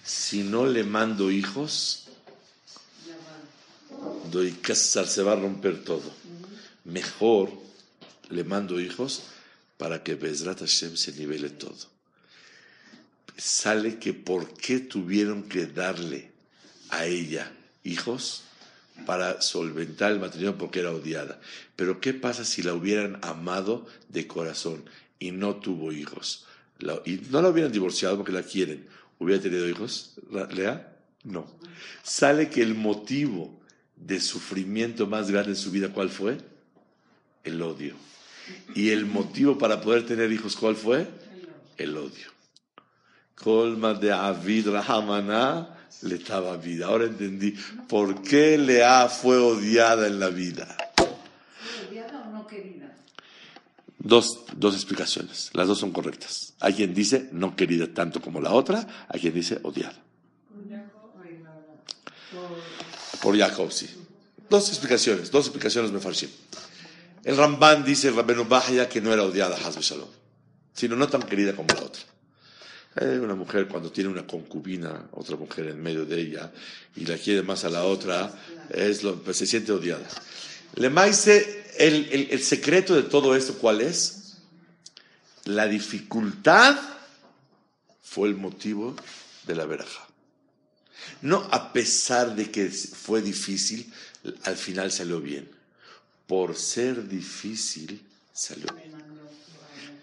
Si 0.05 0.43
no 0.43 0.65
le 0.67 0.85
mando 0.85 1.31
hijos, 1.31 2.09
doy 4.31 4.53
casar, 4.53 5.07
se 5.07 5.23
va 5.23 5.33
a 5.33 5.37
romper 5.37 5.85
todo. 5.85 6.11
Mejor 6.85 7.51
le 8.31 8.45
mando 8.45 8.81
hijos 8.81 9.23
para 9.77 10.03
que 10.03 10.15
Bezrat 10.15 10.61
Hashem 10.61 10.97
se 10.97 11.13
nivele 11.13 11.51
todo. 11.51 12.00
Sale 13.40 13.98
que 13.98 14.12
por 14.12 14.53
qué 14.53 14.81
tuvieron 14.81 15.44
que 15.44 15.64
darle 15.64 16.31
a 16.90 17.07
ella 17.07 17.50
hijos 17.85 18.42
para 19.07 19.40
solventar 19.40 20.12
el 20.12 20.20
matrimonio 20.20 20.59
porque 20.59 20.81
era 20.81 20.90
odiada. 20.92 21.40
Pero 21.74 22.00
¿qué 22.03 22.12
pasa 22.12 22.44
si 22.44 22.62
la 22.62 22.74
hubieran 22.74 23.18
amado 23.22 23.87
de 24.11 24.26
corazón 24.26 24.85
y 25.18 25.31
no 25.31 25.57
tuvo 25.57 25.90
hijos? 25.90 26.44
La- 26.79 27.00
y 27.07 27.12
no 27.31 27.40
la 27.40 27.48
hubieran 27.48 27.72
divorciado 27.72 28.18
porque 28.18 28.33
la 28.33 28.42
quieren. 28.42 28.87
¿Hubiera 29.18 29.42
tenido 29.42 29.66
hijos? 29.66 30.16
¿Lea? 30.55 30.98
No. 31.24 31.50
Sale 32.03 32.50
que 32.50 32.61
el 32.61 32.74
motivo 32.74 33.59
de 33.96 34.20
sufrimiento 34.20 35.07
más 35.07 35.31
grande 35.31 35.53
en 35.53 35.57
su 35.57 35.70
vida, 35.70 35.88
¿cuál 35.94 36.11
fue? 36.11 36.37
El 37.44 37.62
odio. 37.62 37.94
Y 38.74 38.90
el 38.90 39.07
motivo 39.07 39.57
para 39.57 39.81
poder 39.81 40.05
tener 40.05 40.31
hijos, 40.31 40.57
¿cuál 40.57 40.76
fue? 40.76 41.07
El 41.79 41.96
odio. 41.96 42.29
Colma 43.42 43.94
de 43.94 44.12
Avid 44.12 44.68
Rahamana 44.68 45.76
le 46.03 46.16
estaba 46.16 46.57
vida. 46.57 46.87
Ahora 46.87 47.05
entendí 47.05 47.55
por 47.88 48.22
qué 48.22 48.59
Lea 48.59 49.09
fue 49.09 49.38
odiada 49.38 50.07
en 50.07 50.20
la 50.20 50.29
vida. 50.29 50.76
¿Odiada 51.88 52.26
o 52.26 52.31
no 52.31 52.46
querida? 52.46 52.94
Dos, 53.98 54.44
dos 54.57 54.74
explicaciones. 54.74 55.50
Las 55.55 55.68
dos 55.68 55.79
son 55.79 55.92
correctas. 55.92 56.55
Hay 56.61 56.74
quien 56.74 56.94
dice 56.94 57.29
no 57.33 57.57
querida 57.57 57.87
tanto 57.92 58.20
como 58.20 58.40
la 58.40 58.53
otra, 58.53 58.87
hay 59.09 59.20
quien 59.20 59.35
dice 59.35 59.59
odiada. 59.62 59.96
Por 63.22 63.38
Jacob, 63.38 63.70
sí. 63.70 63.88
Dos 64.48 64.68
explicaciones, 64.68 65.31
dos 65.31 65.46
explicaciones 65.46 65.92
me 65.92 66.00
farshim. 66.00 66.31
El 67.22 67.37
Ramban 67.37 67.85
dice, 67.85 68.09
el 68.09 68.16
Rabbenu 68.16 68.46
Bahya, 68.46 68.88
que 68.88 69.00
no 69.00 69.12
era 69.12 69.22
odiada 69.22 69.57
Hazbe 69.57 69.83
Shalom, 69.83 70.09
sino 70.72 70.96
no 70.96 71.07
tan 71.07 71.22
querida 71.22 71.55
como 71.55 71.68
la 71.74 71.83
otra. 71.83 72.03
Una 72.96 73.37
mujer 73.37 73.68
cuando 73.68 73.92
tiene 73.92 74.11
una 74.11 74.26
concubina, 74.26 75.09
otra 75.12 75.37
mujer 75.37 75.68
en 75.68 75.81
medio 75.81 76.05
de 76.05 76.20
ella, 76.20 76.53
y 76.96 77.07
la 77.07 77.16
quiere 77.16 77.42
más 77.42 77.64
a 77.64 77.70
la 77.70 77.85
otra, 77.85 78.33
es 78.68 79.05
lo, 79.05 79.22
pues 79.22 79.37
se 79.37 79.46
siente 79.46 79.70
odiada. 79.70 80.09
Le 80.74 80.88
el 81.79 82.42
secreto 82.42 82.96
de 82.96 83.05
todo 83.05 83.37
esto, 83.37 83.55
¿cuál 83.59 83.81
es? 83.81 84.38
La 85.44 85.66
dificultad 85.66 86.79
fue 88.03 88.29
el 88.29 88.35
motivo 88.35 88.96
de 89.46 89.55
la 89.55 89.66
veraja. 89.66 90.07
No 91.22 91.48
a 91.50 91.72
pesar 91.72 92.35
de 92.35 92.50
que 92.50 92.68
fue 92.68 93.22
difícil, 93.22 93.92
al 94.44 94.57
final 94.57 94.90
salió 94.90 95.20
bien. 95.20 95.48
Por 96.26 96.57
ser 96.57 97.09
difícil, 97.09 98.05
salió 98.33 98.66
bien. 98.74 98.94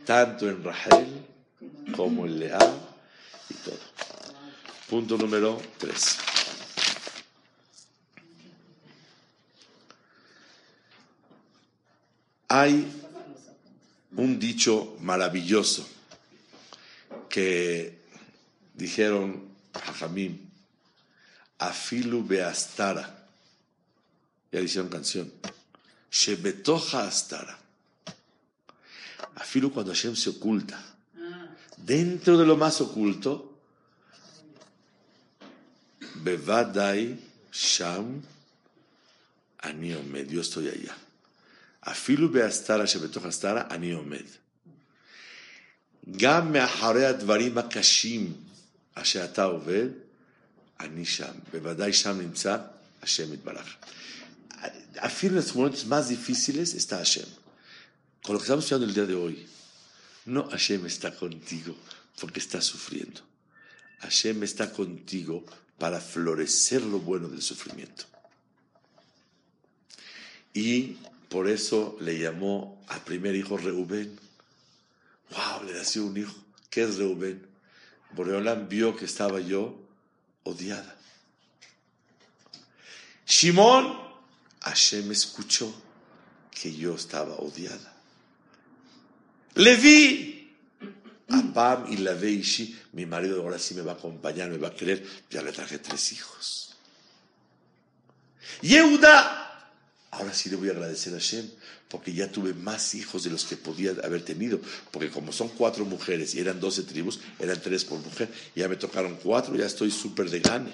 Tanto 0.06 0.50
en 0.50 0.64
Rahel 0.64 1.26
como 1.96 2.26
en 2.26 2.40
Lea 2.40 2.60
y 3.50 3.54
todo. 3.54 3.80
Punto 4.90 5.18
número 5.18 5.62
tres. 5.78 6.18
Hay 12.50 12.88
un 14.16 14.40
dicho 14.40 14.96
maravilloso 15.02 15.88
que 17.30 18.00
dijeron 18.74 19.50
Jajamim, 19.74 20.50
Afilu 21.60 22.26
Beastara. 22.26 23.28
Ya 24.52 24.62
hicieron 24.62 24.90
canción. 24.90 25.32
Shebetoja 26.10 27.04
Astara. 27.04 27.60
Afilu 29.36 29.72
cuando 29.72 29.92
Hashem 29.92 30.16
se 30.16 30.30
oculta. 30.30 30.97
Dentro 31.88 32.38
de 32.38 32.46
lo 32.46 32.58
más 32.58 32.82
oculto, 32.82 33.32
Bevadai 36.16 37.18
Sham 37.54 38.22
Ani 39.60 39.94
Omed. 39.94 40.30
Yo 40.30 40.42
estoy 40.42 40.68
allá. 40.68 40.96
Afilu 41.84 42.28
Beastara 42.30 42.86
Shebetoch 42.86 43.26
Astara 43.26 43.68
Ani 43.72 43.94
Omed. 43.94 44.28
גם 46.18 46.52
מאחורי 46.54 47.06
הדברים 47.06 47.58
הקשים 47.58 48.34
אשר 48.94 49.26
אתה 49.26 49.44
עובד, 49.44 49.88
אני 50.80 51.06
שם. 51.06 51.34
בוודאי 51.52 51.94
שם 51.94 52.18
נמצא 52.22 52.58
השם 53.02 53.34
יתברך. 53.34 53.76
אפילו 54.98 55.40
los 55.40 55.56
momentos 55.56 55.86
más 55.86 56.10
difíciles 56.10 56.74
está 56.74 56.98
Hashem. 56.98 57.28
Estudiando 58.24 58.86
el 58.86 58.94
día 58.94 59.06
de 59.06 59.16
hoy, 59.16 59.48
no 60.28 60.50
Hashem 60.50 60.86
está 60.86 61.16
contigo 61.16 61.76
porque 62.20 62.40
estás 62.40 62.66
sufriendo. 62.66 63.22
Hashem 64.00 64.44
está 64.44 64.72
contigo 64.72 65.44
para 65.78 66.00
florecer 66.00 66.84
lo 66.84 67.00
bueno 67.00 67.28
del 67.28 67.42
sufrimiento. 67.42 68.06
Y 70.54 70.98
por 71.30 71.48
eso 71.48 71.98
le 72.02 72.18
llamó 72.20 72.84
al 72.88 73.02
primer 73.04 73.36
hijo 73.36 73.58
Reubén. 73.58 74.20
¡Wow! 75.32 75.64
Le 75.66 75.74
nació 75.74 76.06
un 76.06 76.18
hijo. 76.18 76.36
¿Qué 76.70 76.84
es 76.84 76.98
Reubén? 76.98 77.46
Boreolán 78.12 78.68
vio 78.70 78.96
que 78.96 79.06
estaba 79.06 79.40
yo 79.40 79.80
odiada. 80.44 80.96
Shimón, 83.26 83.98
Hashem 84.62 85.12
escuchó 85.12 85.74
que 86.50 86.74
yo 86.74 86.96
estaba 86.96 87.36
odiada. 87.36 87.97
Leví, 89.58 90.56
Apam 91.30 91.92
y 91.92 91.98
la 91.98 92.14
Veishi, 92.14 92.78
mi 92.94 93.06
marido 93.06 93.42
ahora 93.42 93.60
sí 93.60 93.74
me 93.74 93.82
va 93.82 93.94
a 93.94 93.96
acompañar, 93.96 94.50
me 94.50 94.58
va 94.58 94.70
a 94.70 94.76
querer, 94.76 95.06
ya 95.30 95.42
le 95.42 95.52
traje 95.52 95.80
tres 95.80 96.14
hijos. 96.14 96.76
Yehuda, 98.62 99.74
ahora 100.12 100.34
sí 100.34 100.50
le 100.50 100.56
voy 100.56 100.70
a 100.70 100.72
agradecer 100.72 101.14
a 101.14 101.18
Hashem, 101.18 101.50
porque 101.90 102.14
ya 102.14 102.32
tuve 102.32 102.54
más 102.54 102.96
hijos 102.96 103.24
de 103.24 103.30
los 103.30 103.46
que 103.46 103.58
podía 103.58 103.92
haber 104.04 104.24
tenido, 104.24 104.60
porque 104.92 105.10
como 105.10 105.32
son 105.32 105.50
cuatro 105.50 105.86
mujeres 105.86 106.36
y 106.36 106.40
eran 106.40 106.60
doce 106.60 106.84
tribus, 106.84 107.20
eran 107.40 107.60
tres 107.62 107.84
por 107.84 108.00
mujer, 108.00 108.30
ya 108.56 108.68
me 108.68 108.76
tocaron 108.76 109.18
cuatro, 109.22 109.56
ya 109.56 109.66
estoy 109.66 109.92
súper 109.92 110.30
de 110.30 110.40
gane. 110.40 110.72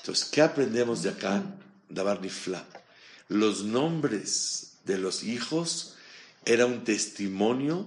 Entonces, 0.00 0.28
¿qué 0.30 0.40
aprendemos 0.42 1.02
de 1.02 1.10
acá? 1.10 1.42
Dabar 1.88 2.20
Nifla. 2.20 2.64
Los 3.28 3.62
nombres 3.62 4.72
de 4.84 4.98
los 4.98 5.22
hijos 5.22 5.94
era 6.44 6.66
un 6.66 6.84
testimonio 6.84 7.86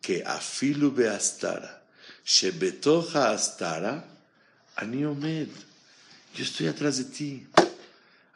que 0.00 0.22
afilu 0.24 0.90
beastara, 0.90 1.82
shebetoja 2.24 3.30
astara, 3.30 4.04
aniomed. 4.76 5.48
Yo 6.34 6.44
estoy 6.44 6.68
atrás 6.68 6.98
de 6.98 7.04
ti. 7.04 7.46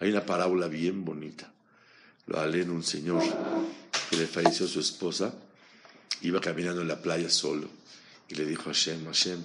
Hay 0.00 0.10
una 0.10 0.24
parábola 0.24 0.68
bien 0.68 1.04
bonita. 1.04 1.50
Lo 2.26 2.42
en 2.42 2.70
un 2.70 2.82
señor 2.82 3.22
que 4.08 4.16
le 4.16 4.26
falleció 4.26 4.66
su 4.66 4.80
esposa, 4.80 5.34
iba 6.22 6.40
caminando 6.40 6.80
en 6.80 6.88
la 6.88 7.00
playa 7.00 7.28
solo 7.28 7.68
y 8.28 8.34
le 8.34 8.46
dijo 8.46 8.62
a 8.70 8.72
Hashem, 8.72 9.04
Hashem, 9.04 9.44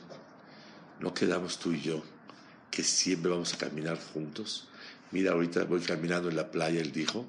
no 0.99 1.13
quedamos 1.13 1.59
tú 1.59 1.73
y 1.73 1.81
yo, 1.81 2.01
que 2.71 2.83
siempre 2.83 3.31
vamos 3.31 3.53
a 3.53 3.57
caminar 3.57 3.99
juntos. 4.13 4.67
Mira, 5.11 5.33
ahorita 5.33 5.65
voy 5.65 5.81
caminando 5.81 6.29
en 6.29 6.37
la 6.37 6.51
playa, 6.51 6.79
él 6.79 6.91
dijo, 6.91 7.25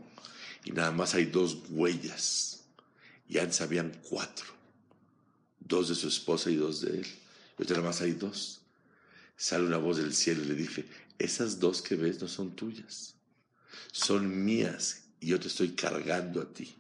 y 0.65 0.73
nada 0.73 0.93
más 0.93 1.15
hay 1.15 1.27
dos 1.27 1.59
huellas. 1.71 2.60
Y 3.31 3.39
antes 3.39 3.61
habían 3.61 3.93
cuatro. 4.09 4.47
Dos 5.61 5.89
de 5.89 5.95
su 5.95 6.09
esposa 6.09 6.51
y 6.51 6.57
dos 6.57 6.81
de 6.81 6.99
él. 6.99 7.07
Y 7.59 7.63
nada 7.63 7.81
más 7.81 8.01
hay 8.01 8.13
dos. 8.13 8.61
Sale 9.37 9.65
una 9.65 9.77
voz 9.77 9.99
del 9.99 10.13
cielo 10.13 10.43
y 10.43 10.47
le 10.47 10.55
dije, 10.55 10.85
esas 11.17 11.61
dos 11.61 11.81
que 11.81 11.95
ves 11.95 12.21
no 12.21 12.27
son 12.27 12.51
tuyas, 12.57 13.15
son 13.93 14.45
mías 14.45 15.03
y 15.21 15.29
yo 15.29 15.41
te 15.41 15.47
estoy 15.47 15.71
cargando 15.71 16.43
a 16.43 16.47
ti. 16.47 16.75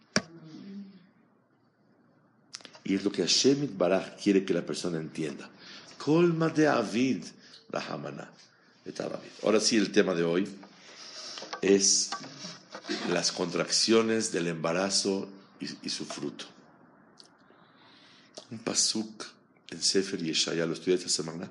Y 2.82 2.96
es 2.96 3.04
lo 3.04 3.12
que 3.12 3.22
Hashem 3.22 3.78
Baraj 3.78 4.20
quiere 4.20 4.44
que 4.44 4.52
la 4.52 4.66
persona 4.66 4.98
entienda. 4.98 5.48
Colma 5.98 6.48
de 6.48 6.66
Avid, 6.66 7.24
Rahamana. 7.70 8.30
Ahora 9.44 9.60
sí, 9.60 9.76
el 9.76 9.92
tema 9.92 10.14
de 10.14 10.24
hoy 10.24 10.48
es 11.62 12.10
las 13.10 13.30
contracciones 13.30 14.32
del 14.32 14.48
embarazo 14.48 15.28
y, 15.60 15.88
su 15.88 16.04
fruto. 16.04 16.46
Un 18.50 18.58
pasuk 18.58 19.24
en 19.70 19.82
Sefer 19.82 20.22
Yeshaya, 20.22 20.66
lo 20.66 20.72
estudié 20.72 20.96
esta 20.96 21.08
semana. 21.08 21.48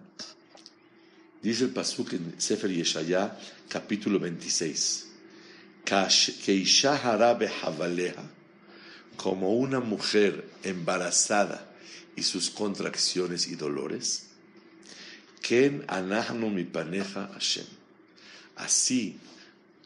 Dice 1.41 1.65
el 1.65 1.69
pasuk 1.69 2.13
en 2.13 2.41
Sefer 2.41 2.71
Yeshaya, 2.71 3.37
capítulo 3.69 4.19
26. 4.19 5.05
Como 9.17 9.53
una 9.55 9.79
mujer 9.79 10.49
embarazada 10.63 11.65
y 12.15 12.23
sus 12.23 12.49
contracciones 12.49 13.47
y 13.47 13.55
dolores. 13.55 14.27
Ken 15.41 15.85
anahnu 15.87 16.49
mi 16.49 16.65
paneja 16.65 17.27
Hashem. 17.33 17.65
Así 18.57 19.17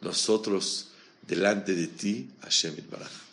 nosotros 0.01 0.89
delante 1.21 1.75
de 1.75 1.87
ti, 1.87 2.29
Hashem 2.41 2.73
Itbaraj. 2.77 3.32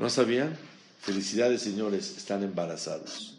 ¿No 0.00 0.08
sabían? 0.08 0.56
Felicidades, 1.02 1.60
señores, 1.60 2.16
están 2.16 2.42
embarazados. 2.42 3.34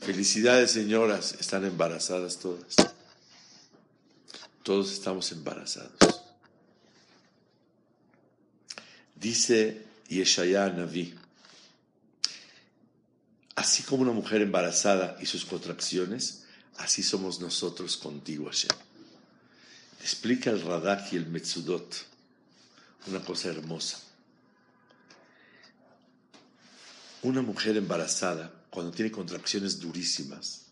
Felicidades, 0.00 0.72
señoras, 0.72 1.36
están 1.38 1.64
embarazadas 1.64 2.38
todas. 2.38 2.74
Todos 4.64 4.90
estamos 4.90 5.30
embarazados. 5.30 5.92
Dice 9.14 9.84
Yeshaya 10.08 10.70
Naví, 10.70 11.14
así 13.54 13.84
como 13.84 14.02
una 14.02 14.10
mujer 14.10 14.42
embarazada 14.42 15.16
y 15.20 15.26
sus 15.26 15.44
contracciones, 15.44 16.46
así 16.78 17.04
somos 17.04 17.38
nosotros 17.38 17.96
contigo, 17.96 18.46
Hashem. 18.46 18.76
Explica 20.00 20.50
el 20.50 20.62
Radak 20.62 21.12
y 21.12 21.16
el 21.16 21.26
Metzudot 21.26 21.94
una 23.06 23.20
cosa 23.20 23.50
hermosa. 23.50 24.05
Una 27.26 27.42
mujer 27.42 27.76
embarazada, 27.76 28.52
cuando 28.70 28.92
tiene 28.92 29.10
contracciones 29.10 29.80
durísimas, 29.80 30.66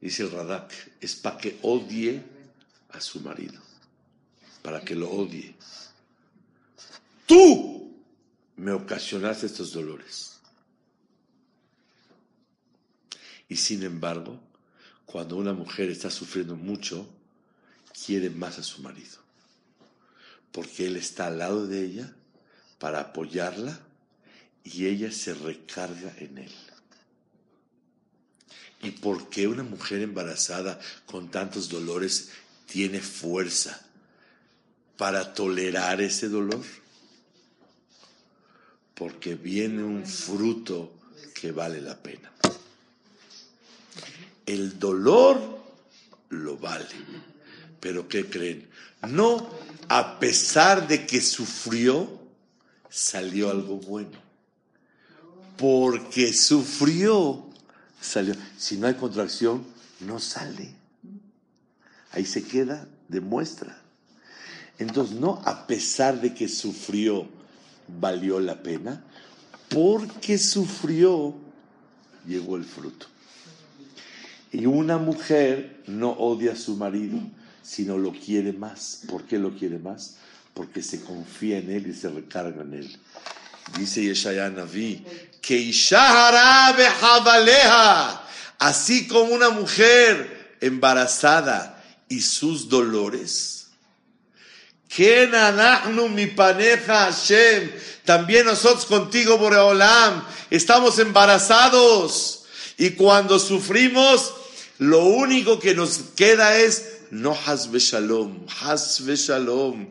dice 0.00 0.22
el 0.22 0.30
Radak, 0.30 0.72
es 1.02 1.16
para 1.16 1.36
que 1.36 1.58
odie 1.60 2.24
a 2.88 2.98
su 2.98 3.20
marido, 3.20 3.60
para 4.62 4.80
que 4.80 4.94
lo 4.94 5.10
odie. 5.10 5.54
Tú 7.26 7.94
me 8.56 8.72
ocasionaste 8.72 9.44
estos 9.44 9.74
dolores. 9.74 10.38
Y 13.46 13.56
sin 13.56 13.82
embargo, 13.82 14.40
cuando 15.04 15.36
una 15.36 15.52
mujer 15.52 15.90
está 15.90 16.10
sufriendo 16.10 16.56
mucho, 16.56 17.06
quiere 18.06 18.30
más 18.30 18.58
a 18.58 18.62
su 18.62 18.80
marido, 18.80 19.18
porque 20.52 20.86
él 20.86 20.96
está 20.96 21.26
al 21.26 21.36
lado 21.36 21.66
de 21.66 21.84
ella 21.84 22.16
para 22.78 23.00
apoyarla 23.00 23.78
y 24.64 24.86
ella 24.86 25.12
se 25.12 25.34
recarga 25.34 26.14
en 26.18 26.38
él. 26.38 26.52
¿Y 28.82 28.90
por 28.90 29.28
qué 29.28 29.46
una 29.46 29.62
mujer 29.62 30.00
embarazada 30.00 30.80
con 31.06 31.30
tantos 31.30 31.68
dolores 31.68 32.30
tiene 32.66 33.00
fuerza 33.00 33.80
para 34.96 35.32
tolerar 35.34 36.00
ese 36.00 36.28
dolor? 36.28 36.62
Porque 38.94 39.34
viene 39.34 39.82
un 39.82 40.06
fruto 40.06 40.92
que 41.34 41.52
vale 41.52 41.80
la 41.80 42.02
pena. 42.02 42.32
El 44.46 44.78
dolor 44.78 45.62
lo 46.30 46.56
vale. 46.56 46.86
Pero 47.80 48.08
¿qué 48.08 48.26
creen? 48.26 48.68
No, 49.08 49.50
a 49.88 50.18
pesar 50.18 50.86
de 50.86 51.06
que 51.06 51.20
sufrió, 51.20 52.20
salió 52.88 53.50
algo 53.50 53.76
bueno. 53.76 54.24
Porque 55.56 56.32
sufrió, 56.32 57.48
salió. 58.00 58.34
Si 58.58 58.76
no 58.76 58.86
hay 58.86 58.94
contracción, 58.94 59.64
no 60.00 60.18
sale. 60.18 60.74
Ahí 62.12 62.24
se 62.24 62.42
queda, 62.44 62.86
demuestra. 63.08 63.80
Entonces, 64.78 65.16
no 65.16 65.40
a 65.44 65.66
pesar 65.66 66.20
de 66.20 66.34
que 66.34 66.48
sufrió, 66.48 67.28
valió 68.00 68.40
la 68.40 68.62
pena, 68.62 69.04
porque 69.68 70.38
sufrió, 70.38 71.34
llegó 72.26 72.56
el 72.56 72.64
fruto. 72.64 73.06
Y 74.52 74.66
una 74.66 74.98
mujer 74.98 75.82
no 75.86 76.12
odia 76.12 76.52
a 76.52 76.56
su 76.56 76.76
marido, 76.76 77.18
sino 77.62 77.98
lo 77.98 78.12
quiere 78.12 78.52
más. 78.52 79.02
¿Por 79.08 79.24
qué 79.24 79.38
lo 79.38 79.56
quiere 79.56 79.78
más? 79.78 80.16
Porque 80.54 80.82
se 80.82 81.00
confía 81.00 81.58
en 81.58 81.70
él 81.70 81.88
y 81.88 81.92
se 81.92 82.08
recarga 82.08 82.62
en 82.62 82.74
él. 82.74 82.96
Dice 83.78 84.02
Yeshaya 84.02 84.50
Naví, 84.50 85.04
que 85.40 85.72
así 88.58 89.08
como 89.08 89.34
una 89.34 89.50
mujer 89.50 90.56
embarazada 90.60 91.82
y 92.08 92.20
sus 92.20 92.68
dolores? 92.68 93.66
Anachnu 94.98 96.08
mi 96.08 96.26
paneja 96.26 97.10
Hashem. 97.10 97.70
También 98.04 98.46
nosotros 98.46 98.86
contigo, 98.86 99.38
Boreolam, 99.38 100.24
estamos 100.50 100.98
embarazados. 100.98 102.44
Y 102.78 102.90
cuando 102.90 103.38
sufrimos, 103.38 104.34
lo 104.78 105.04
único 105.04 105.58
que 105.58 105.74
nos 105.74 105.98
queda 106.14 106.58
es 106.58 106.98
no 107.10 107.36
hasbe 107.46 107.78
shalom, 107.78 108.46
hasbe 108.62 109.16
shalom, 109.16 109.88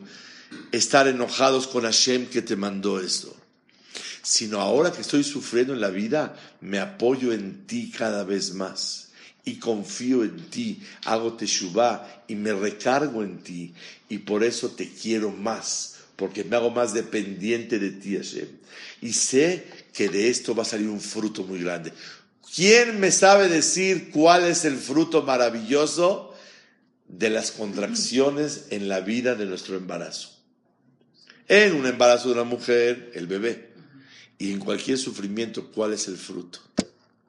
estar 0.72 1.08
enojados 1.08 1.66
con 1.66 1.84
Hashem 1.84 2.26
que 2.26 2.42
te 2.42 2.56
mandó 2.56 3.00
esto. 3.00 3.34
Sino 4.24 4.60
ahora 4.60 4.90
que 4.90 5.02
estoy 5.02 5.22
sufriendo 5.22 5.72
en 5.72 5.80
la 5.80 5.90
vida, 5.90 6.34
me 6.60 6.80
apoyo 6.80 7.32
en 7.32 7.66
ti 7.66 7.92
cada 7.96 8.24
vez 8.24 8.54
más 8.54 9.04
y 9.44 9.56
confío 9.56 10.24
en 10.24 10.48
ti, 10.48 10.82
hago 11.04 11.34
teshuvah 11.34 12.24
y 12.26 12.34
me 12.34 12.52
recargo 12.52 13.22
en 13.22 13.38
ti 13.38 13.74
y 14.08 14.18
por 14.18 14.42
eso 14.42 14.70
te 14.70 14.88
quiero 14.88 15.30
más, 15.30 15.96
porque 16.16 16.44
me 16.44 16.56
hago 16.56 16.70
más 16.70 16.94
dependiente 16.94 17.78
de 17.78 17.90
ti, 17.90 18.16
Hashem. 18.16 18.48
Y 19.02 19.12
sé 19.12 19.64
que 19.92 20.08
de 20.08 20.30
esto 20.30 20.54
va 20.54 20.62
a 20.62 20.66
salir 20.66 20.88
un 20.88 21.00
fruto 21.00 21.44
muy 21.44 21.60
grande. 21.60 21.92
¿Quién 22.54 23.00
me 23.00 23.10
sabe 23.10 23.48
decir 23.48 24.10
cuál 24.10 24.44
es 24.44 24.64
el 24.64 24.76
fruto 24.76 25.22
maravilloso 25.22 26.34
de 27.08 27.28
las 27.28 27.52
contracciones 27.52 28.66
en 28.70 28.88
la 28.88 29.00
vida 29.00 29.34
de 29.34 29.44
nuestro 29.44 29.76
embarazo? 29.76 30.30
En 31.48 31.74
un 31.74 31.86
embarazo 31.86 32.28
de 32.28 32.34
una 32.34 32.44
mujer, 32.44 33.10
el 33.14 33.26
bebé. 33.26 33.73
Y 34.44 34.52
en 34.52 34.58
cualquier 34.58 34.98
sufrimiento, 34.98 35.70
¿cuál 35.74 35.94
es 35.94 36.06
el 36.06 36.18
fruto? 36.18 36.58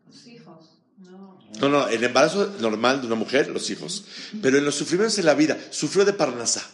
Los 0.05 0.27
hijos. 0.27 0.71
No. 0.97 1.39
No, 1.61 1.69
no, 1.69 1.87
el 1.87 2.03
embarazo 2.03 2.53
normal 2.59 2.99
de 2.99 3.07
una 3.07 3.15
mujer, 3.15 3.47
los 3.47 3.69
hijos. 3.69 4.03
Pero 4.41 4.57
en 4.57 4.65
los 4.65 4.75
sufrimientos 4.75 5.17
en 5.17 5.25
la 5.25 5.33
vida, 5.33 5.57
sufrió 5.69 6.03
de 6.03 6.11
parnasá, 6.11 6.69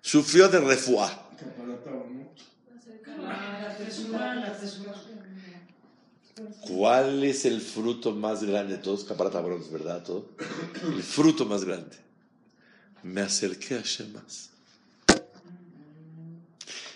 sufrió 0.00 0.48
de 0.48 0.60
refuá. 0.60 1.28
¿Cuál 6.62 7.22
es 7.22 7.44
el 7.44 7.60
fruto 7.60 8.12
más 8.12 8.42
grande 8.42 8.78
de 8.78 8.82
todos? 8.82 9.04
Caparata 9.04 9.42
¿verdad? 9.42 10.02
Todo. 10.04 10.30
El 10.84 11.02
fruto 11.02 11.44
más 11.44 11.66
grande. 11.66 11.96
Me 13.02 13.20
acerqué 13.20 13.74
a 13.74 13.78
Hashem 13.78 14.10
más. 14.14 14.48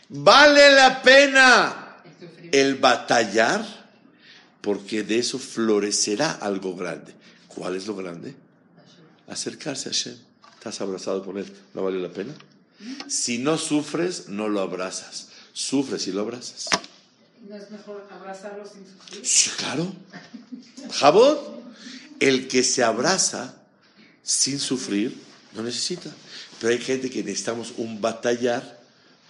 Vale 0.08 0.74
la 0.74 1.02
pena 1.02 1.81
el 2.52 2.76
batallar, 2.76 3.66
porque 4.60 5.02
de 5.02 5.18
eso 5.18 5.38
florecerá 5.38 6.30
algo 6.32 6.76
grande. 6.76 7.14
¿Cuál 7.48 7.76
es 7.76 7.86
lo 7.86 7.96
grande? 7.96 8.34
Acercarse 9.26 9.88
a 9.88 9.92
Hashem. 9.92 10.16
Estás 10.54 10.80
abrazado 10.80 11.24
con 11.24 11.38
Él. 11.38 11.52
¿No 11.74 11.82
vale 11.82 12.00
la 12.00 12.12
pena? 12.12 12.34
Si 13.08 13.38
no 13.38 13.58
sufres, 13.58 14.28
no 14.28 14.48
lo 14.48 14.60
abrazas. 14.60 15.28
Sufres 15.52 16.06
y 16.06 16.12
lo 16.12 16.20
abrazas. 16.20 16.68
No 17.48 17.56
es 17.56 17.70
mejor 17.70 18.06
abrazarlos 18.10 18.70
sin 18.70 18.86
sufrir. 18.86 19.26
Sí, 19.26 19.50
claro. 19.56 19.92
Jabot, 20.92 21.62
el 22.20 22.46
que 22.48 22.62
se 22.62 22.84
abraza 22.84 23.56
sin 24.22 24.60
sufrir, 24.60 25.16
no 25.54 25.62
necesita. 25.62 26.10
Pero 26.60 26.72
hay 26.72 26.78
gente 26.78 27.10
que 27.10 27.24
necesitamos 27.24 27.74
un 27.76 28.00
batallar 28.00 28.80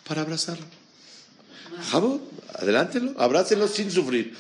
para 0.06 0.22
abrazarlo. 0.22 0.66
Jabot, 1.90 2.31
adelántelo, 2.54 3.14
abrácenlo 3.18 3.68
sin 3.68 3.90
sufrir. 3.90 4.34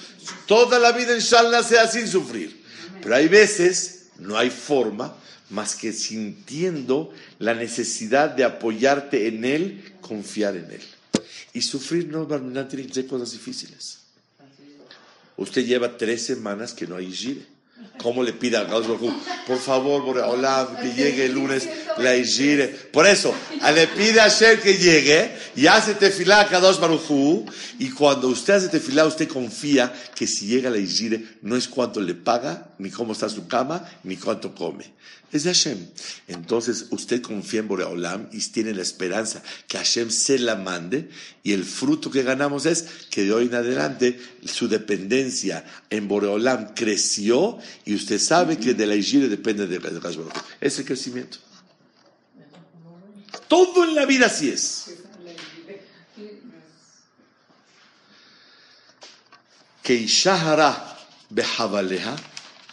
Toda 0.46 0.78
la 0.78 0.92
vida, 0.92 1.14
inshallah, 1.14 1.62
sea 1.62 1.88
sin 1.88 2.06
sufrir. 2.06 2.62
Pero 3.02 3.14
hay 3.14 3.28
veces, 3.28 4.08
no 4.18 4.36
hay 4.36 4.50
forma, 4.50 5.14
más 5.50 5.74
que 5.74 5.92
sintiendo 5.92 7.12
la 7.38 7.54
necesidad 7.54 8.30
de 8.30 8.44
apoyarte 8.44 9.28
en 9.28 9.44
Él, 9.44 9.92
confiar 10.00 10.56
en 10.56 10.70
Él. 10.70 10.82
Y 11.52 11.62
sufrir 11.62 12.08
no, 12.08 12.26
no 12.26 12.66
tiene 12.66 12.86
que 12.86 13.06
cosas 13.06 13.32
difíciles. 13.32 13.98
Usted 15.36 15.64
lleva 15.66 15.96
tres 15.96 16.24
semanas 16.24 16.72
que 16.72 16.86
no 16.86 16.96
hay 16.96 17.12
gire. 17.12 17.46
¿Cómo 18.02 18.22
le 18.22 18.32
pide 18.32 18.56
a 18.56 18.64
Gauss 18.64 18.88
Baruj 18.88 19.02
Hu, 19.02 19.12
por 19.46 19.58
favor, 19.58 20.02
Boreolam, 20.02 20.76
que 20.76 20.92
llegue 20.92 21.26
el 21.26 21.32
lunes 21.32 21.68
la 21.98 22.14
gire? 22.16 22.66
Por 22.68 23.06
eso, 23.06 23.32
le 23.74 23.86
pide 23.88 24.20
a 24.20 24.24
Hashem 24.24 24.60
que 24.60 24.74
llegue 24.74 25.30
y 25.54 25.66
hace 25.66 25.94
tefilá 25.94 26.40
a 26.40 26.48
Kadosh 26.48 26.78
Baruj 26.78 27.46
y 27.78 27.90
cuando 27.90 28.28
usted 28.28 28.54
hace 28.54 28.68
tefilá, 28.68 29.06
usted 29.06 29.28
confía 29.28 29.92
que 30.14 30.26
si 30.26 30.46
llega 30.46 30.70
la 30.70 30.78
gire 30.78 31.24
no 31.42 31.56
es 31.56 31.68
cuánto 31.68 32.00
le 32.00 32.14
paga, 32.14 32.71
ni 32.82 32.90
cómo 32.90 33.12
está 33.12 33.28
su 33.28 33.46
cama, 33.46 33.88
ni 34.02 34.16
cuánto 34.16 34.54
come. 34.54 34.92
Es 35.30 35.44
de 35.44 35.54
Hashem. 35.54 35.78
Entonces, 36.26 36.86
usted 36.90 37.22
confía 37.22 37.60
en 37.60 37.68
Boreolam 37.68 38.28
y 38.32 38.40
tiene 38.40 38.74
la 38.74 38.82
esperanza 38.82 39.42
que 39.68 39.78
Hashem 39.78 40.10
se 40.10 40.38
la 40.38 40.56
mande, 40.56 41.08
y 41.42 41.52
el 41.52 41.64
fruto 41.64 42.10
que 42.10 42.22
ganamos 42.22 42.66
es 42.66 42.84
que 43.08 43.24
de 43.24 43.32
hoy 43.32 43.46
en 43.46 43.54
adelante 43.54 44.20
su 44.44 44.68
dependencia 44.68 45.64
en 45.88 46.08
Boreolam 46.08 46.74
creció 46.74 47.58
y 47.84 47.94
usted 47.94 48.18
sabe 48.18 48.58
que 48.58 48.74
de 48.74 48.86
la 48.86 48.96
Igire 48.96 49.28
depende 49.28 49.66
de 49.66 49.78
Hu. 49.78 50.28
Es 50.60 50.78
el 50.78 50.84
crecimiento. 50.84 51.38
Todo 53.48 53.84
en 53.84 53.94
la 53.94 54.06
vida 54.06 54.26
así 54.26 54.48
es. 54.48 54.90
Que 59.82 59.94
Ishahara 59.94 60.92
behavaleha, 61.32 62.14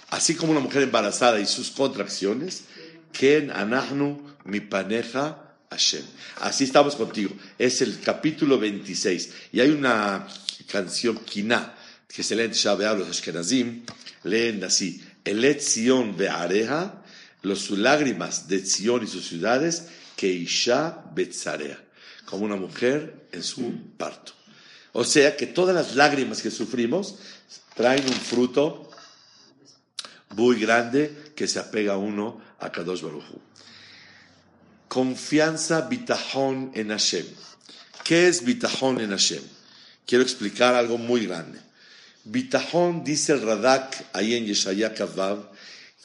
así 0.10 0.36
como 0.36 0.51
una 0.51 0.62
mujer 0.62 0.84
embarazada 0.84 1.39
y 1.39 1.45
sus 1.45 1.72
contracciones, 1.72 2.64
Ken 3.12 3.51
anahnu 3.51 4.22
mi 4.45 4.60
paneja 4.60 5.55
Hashem. 5.70 6.03
Así 6.41 6.64
estamos 6.64 6.95
contigo. 6.95 7.32
Es 7.57 7.82
el 7.82 7.99
capítulo 7.99 8.60
26. 8.60 9.30
Y 9.51 9.60
hay 9.60 9.70
una 9.70 10.28
canción 10.68 11.18
Kina 11.20 11.76
que 12.07 12.24
se 12.24 12.36
lee 12.36 12.43
en 12.43 12.51
Shabeab 12.51 12.99
los 12.99 13.10
Ashkenazim, 13.10 13.84
leen 14.24 14.64
así: 14.64 15.03
Elet 15.24 15.62
Zion 15.62 16.18
beareja, 16.18 17.03
los 17.43 17.60
sus 17.60 17.78
lágrimas 17.78 18.47
de 18.47 18.60
Zion 18.66 19.03
y 19.03 19.07
sus 19.07 19.28
ciudades, 19.28 19.88
que 20.16 20.28
Isha 20.28 21.03
betzarea, 21.14 21.80
como 22.26 22.45
una 22.45 22.55
mujer 22.55 23.28
en 23.32 23.43
su 23.43 23.74
parto. 23.97 24.34
O 24.91 25.03
sea 25.03 25.38
que 25.38 25.45
todas 25.45 25.76
las 25.76 25.95
lágrimas 25.95 26.41
que 26.41 26.51
sufrimos 26.51 27.16
traen 27.76 28.03
un 28.05 28.14
fruto 28.14 28.88
muy 30.36 30.59
grande 30.59 31.32
que 31.36 31.47
se 31.47 31.59
apega 31.59 31.97
uno 31.97 32.41
a 32.59 32.71
Kadosh 32.71 33.01
Baruj 33.01 33.23
Hu. 33.23 33.41
Confianza, 34.88 35.82
bitajón 35.82 36.71
en 36.73 36.89
Hashem. 36.89 37.25
¿Qué 38.03 38.27
es 38.27 38.43
bitajón 38.43 38.99
en 38.99 39.11
Hashem? 39.11 39.43
Quiero 40.05 40.23
explicar 40.23 40.73
algo 40.73 40.97
muy 40.97 41.27
grande. 41.27 41.59
Bitajón, 42.23 43.03
dice 43.03 43.34
el 43.34 43.41
Radak 43.41 44.05
ahí 44.13 44.36
en 44.36 44.45
Yeshaya 44.45 44.93
Kavav, 44.93 45.51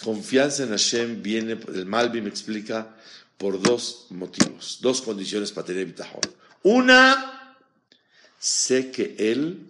confianza 0.03 0.64
en 0.64 0.70
Hashem 0.70 1.22
viene, 1.22 1.59
el 1.75 1.87
Malvi 1.87 2.20
me 2.20 2.29
explica, 2.29 2.95
por 3.39 3.61
dos 3.61 4.07
motivos, 4.11 4.79
dos 4.81 5.03
condiciones 5.03 5.53
para 5.53 5.66
tener 5.66 5.87
bitajón. 5.87 6.20
Una, 6.62 7.57
sé 8.39 8.91
que 8.91 9.16
Él 9.18 9.66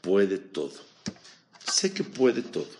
puede 0.00 0.38
todo. 0.38 0.74
Sé 1.66 1.92
que 1.92 2.04
puede 2.04 2.42
todo. 2.42 2.79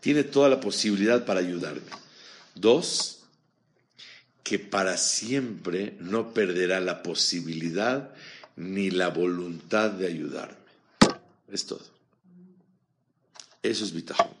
Tiene 0.00 0.24
toda 0.24 0.48
la 0.48 0.60
posibilidad 0.60 1.24
para 1.24 1.40
ayudarme. 1.40 1.82
Dos, 2.54 3.20
que 4.42 4.58
para 4.58 4.96
siempre 4.96 5.96
no 6.00 6.32
perderá 6.32 6.80
la 6.80 7.02
posibilidad 7.02 8.14
ni 8.56 8.90
la 8.90 9.08
voluntad 9.08 9.90
de 9.90 10.06
ayudarme. 10.06 10.56
Es 11.50 11.66
todo. 11.66 11.84
Eso 13.62 13.84
es 13.84 13.92
bitajón. 13.92 14.34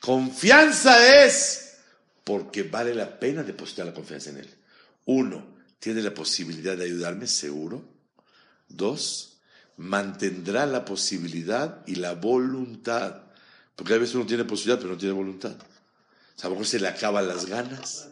Confianza 0.00 1.24
es 1.24 1.76
porque 2.24 2.62
vale 2.62 2.94
la 2.94 3.18
pena 3.18 3.42
depositar 3.42 3.86
la 3.86 3.94
confianza 3.94 4.30
en 4.30 4.38
Él. 4.38 4.50
Uno, 5.06 5.46
tiene 5.78 6.02
la 6.02 6.12
posibilidad 6.12 6.76
de 6.76 6.84
ayudarme, 6.84 7.26
seguro. 7.26 7.82
Dos, 8.68 9.38
mantendrá 9.76 10.66
la 10.66 10.84
posibilidad 10.84 11.82
y 11.86 11.94
la 11.94 12.12
voluntad. 12.12 13.22
Porque 13.78 13.94
a 13.94 13.98
veces 13.98 14.16
uno 14.16 14.26
tiene 14.26 14.44
posibilidad, 14.44 14.80
pero 14.80 14.94
no 14.94 14.98
tiene 14.98 15.14
voluntad. 15.14 15.54
O 15.54 16.40
sea, 16.40 16.48
a 16.48 16.48
lo 16.48 16.56
mejor 16.56 16.66
se 16.66 16.80
le 16.80 16.88
acaban 16.88 17.28
las 17.28 17.46
ganas. 17.46 18.08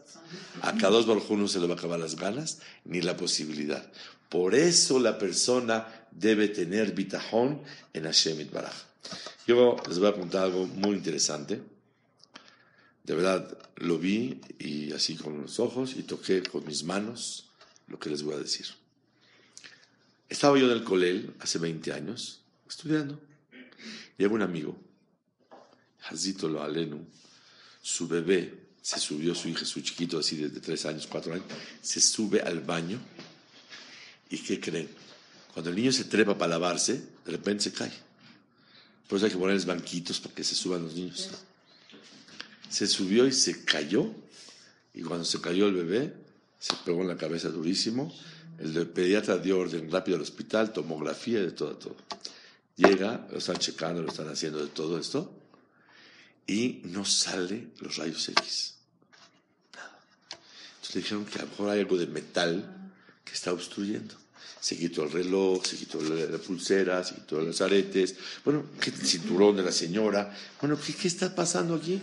A 0.63 0.77
cada 0.77 1.03
dos 1.03 1.29
no 1.29 1.49
se 1.49 1.59
le 1.59 1.67
va 1.67 1.75
a 1.75 1.77
acabar 1.77 1.99
las 1.99 2.15
ganas 2.15 2.61
ni 2.85 3.03
la 3.03 3.17
posibilidad. 3.17 3.85
Por 4.29 4.55
eso 4.55 5.01
la 5.01 5.19
persona 5.19 6.07
debe 6.13 6.47
tener 6.47 6.93
bitajón 6.93 7.63
en 7.93 8.05
Hashem 8.05 8.49
Baraj. 8.53 8.77
Yo 9.49 9.77
les 9.89 9.99
voy 9.99 10.09
a 10.09 10.13
contar 10.13 10.45
algo 10.45 10.67
muy 10.67 10.95
interesante. 10.95 11.61
De 13.03 13.15
verdad, 13.17 13.59
lo 13.79 13.99
vi 13.99 14.41
y 14.61 14.93
así 14.93 15.17
con 15.17 15.43
los 15.43 15.59
ojos 15.59 15.97
y 15.97 16.05
toqué 16.05 16.45
con 16.45 16.65
mis 16.65 16.85
manos 16.85 17.51
lo 17.89 17.99
que 17.99 18.11
les 18.11 18.23
voy 18.23 18.35
a 18.35 18.39
decir. 18.39 18.67
Estaba 20.29 20.57
yo 20.61 20.67
en 20.67 20.73
el 20.73 20.85
colel 20.85 21.35
hace 21.41 21.59
20 21.59 21.93
años, 21.93 22.43
estudiando. 22.69 23.19
Llega 24.17 24.33
un 24.33 24.43
amigo, 24.43 24.77
Hazito 26.09 26.49
lo 26.49 26.63
alenu, 26.63 27.05
su 27.83 28.07
bebé 28.07 28.67
se 28.81 29.01
subió 29.01 29.35
su 29.35 29.49
hija, 29.49 29.65
su 29.65 29.81
chiquito 29.81 30.19
así 30.19 30.37
de, 30.37 30.49
de 30.49 30.61
tres 30.61 30.87
años, 30.87 31.07
cuatro 31.07 31.33
años, 31.33 31.47
se 31.83 32.01
sube 32.01 32.41
al 32.41 32.61
baño 32.61 33.01
y 34.31 34.39
¿qué 34.39 34.61
creen? 34.61 34.89
Cuando 35.53 35.71
el 35.71 35.77
niño 35.77 35.93
se 35.93 36.05
trepa 36.05 36.37
para 36.37 36.51
lavarse, 36.51 36.95
de 37.25 37.33
repente 37.33 37.65
se 37.65 37.73
cae. 37.73 37.93
Por 39.09 39.17
eso 39.17 39.27
hay 39.27 39.33
que 39.33 39.39
ponerles 39.39 39.67
banquitos 39.67 40.21
para 40.21 40.35
que 40.35 40.45
se 40.45 40.55
suban 40.55 40.83
los 40.83 40.95
niños. 40.95 41.31
Se 42.69 42.87
subió 42.87 43.27
y 43.27 43.33
se 43.33 43.65
cayó. 43.65 44.13
Y 44.93 45.03
cuando 45.03 45.25
se 45.25 45.41
cayó 45.41 45.69
el 45.69 45.75
bebé, 45.75 46.13
se 46.59 46.75
pegó 46.85 47.03
en 47.03 47.09
la 47.09 47.17
cabeza 47.17 47.49
durísimo. 47.49 48.13
El 48.59 48.87
pediatra 48.89 49.39
dio 49.39 49.59
orden 49.59 49.91
rápido 49.91 50.17
al 50.17 50.23
hospital, 50.23 50.73
tomografía, 50.73 51.41
de 51.41 51.53
todo, 51.53 51.77
todo. 51.77 51.97
Llega, 52.77 53.27
lo 53.31 53.39
están 53.39 53.57
checando, 53.57 54.03
lo 54.03 54.09
están 54.09 54.29
haciendo 54.29 54.59
de 54.59 54.69
todo 54.69 54.99
esto. 54.99 55.33
Y 56.47 56.81
no 56.85 57.05
sale 57.05 57.69
los 57.81 57.97
rayos 57.97 58.29
X. 58.29 58.75
Entonces 60.77 60.95
dijeron 60.95 61.25
que 61.25 61.39
a 61.39 61.43
lo 61.43 61.49
mejor 61.49 61.71
hay 61.71 61.81
algo 61.81 61.97
de 61.97 62.07
metal 62.07 62.93
que 63.25 63.33
está 63.33 63.53
obstruyendo. 63.53 64.15
Se 64.61 64.77
quitó 64.77 65.05
el 65.05 65.13
reloj, 65.13 65.65
se 65.65 65.77
quitó 65.77 66.01
la, 66.01 66.39
pulsera, 66.39 67.03
se 67.05 67.17
quitó 67.17 67.41
los 67.41 67.61
aretes. 67.61 68.17
Bueno, 68.45 68.65
¿qué 68.81 68.91
el 68.91 68.97
cinturón 68.97 69.57
de 69.57 69.63
la 69.63 69.73
señora? 69.73 70.33
Bueno, 70.61 70.79
¿qué, 70.79 70.95
qué 70.95 71.09
está 71.09 71.35
pasando 71.35 71.75
aquí? 71.75 72.01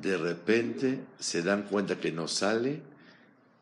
De 0.00 0.18
repente 0.18 1.00
se 1.18 1.42
dan 1.42 1.62
cuenta 1.62 1.98
que 1.98 2.12
no 2.12 2.28
sale 2.28 2.82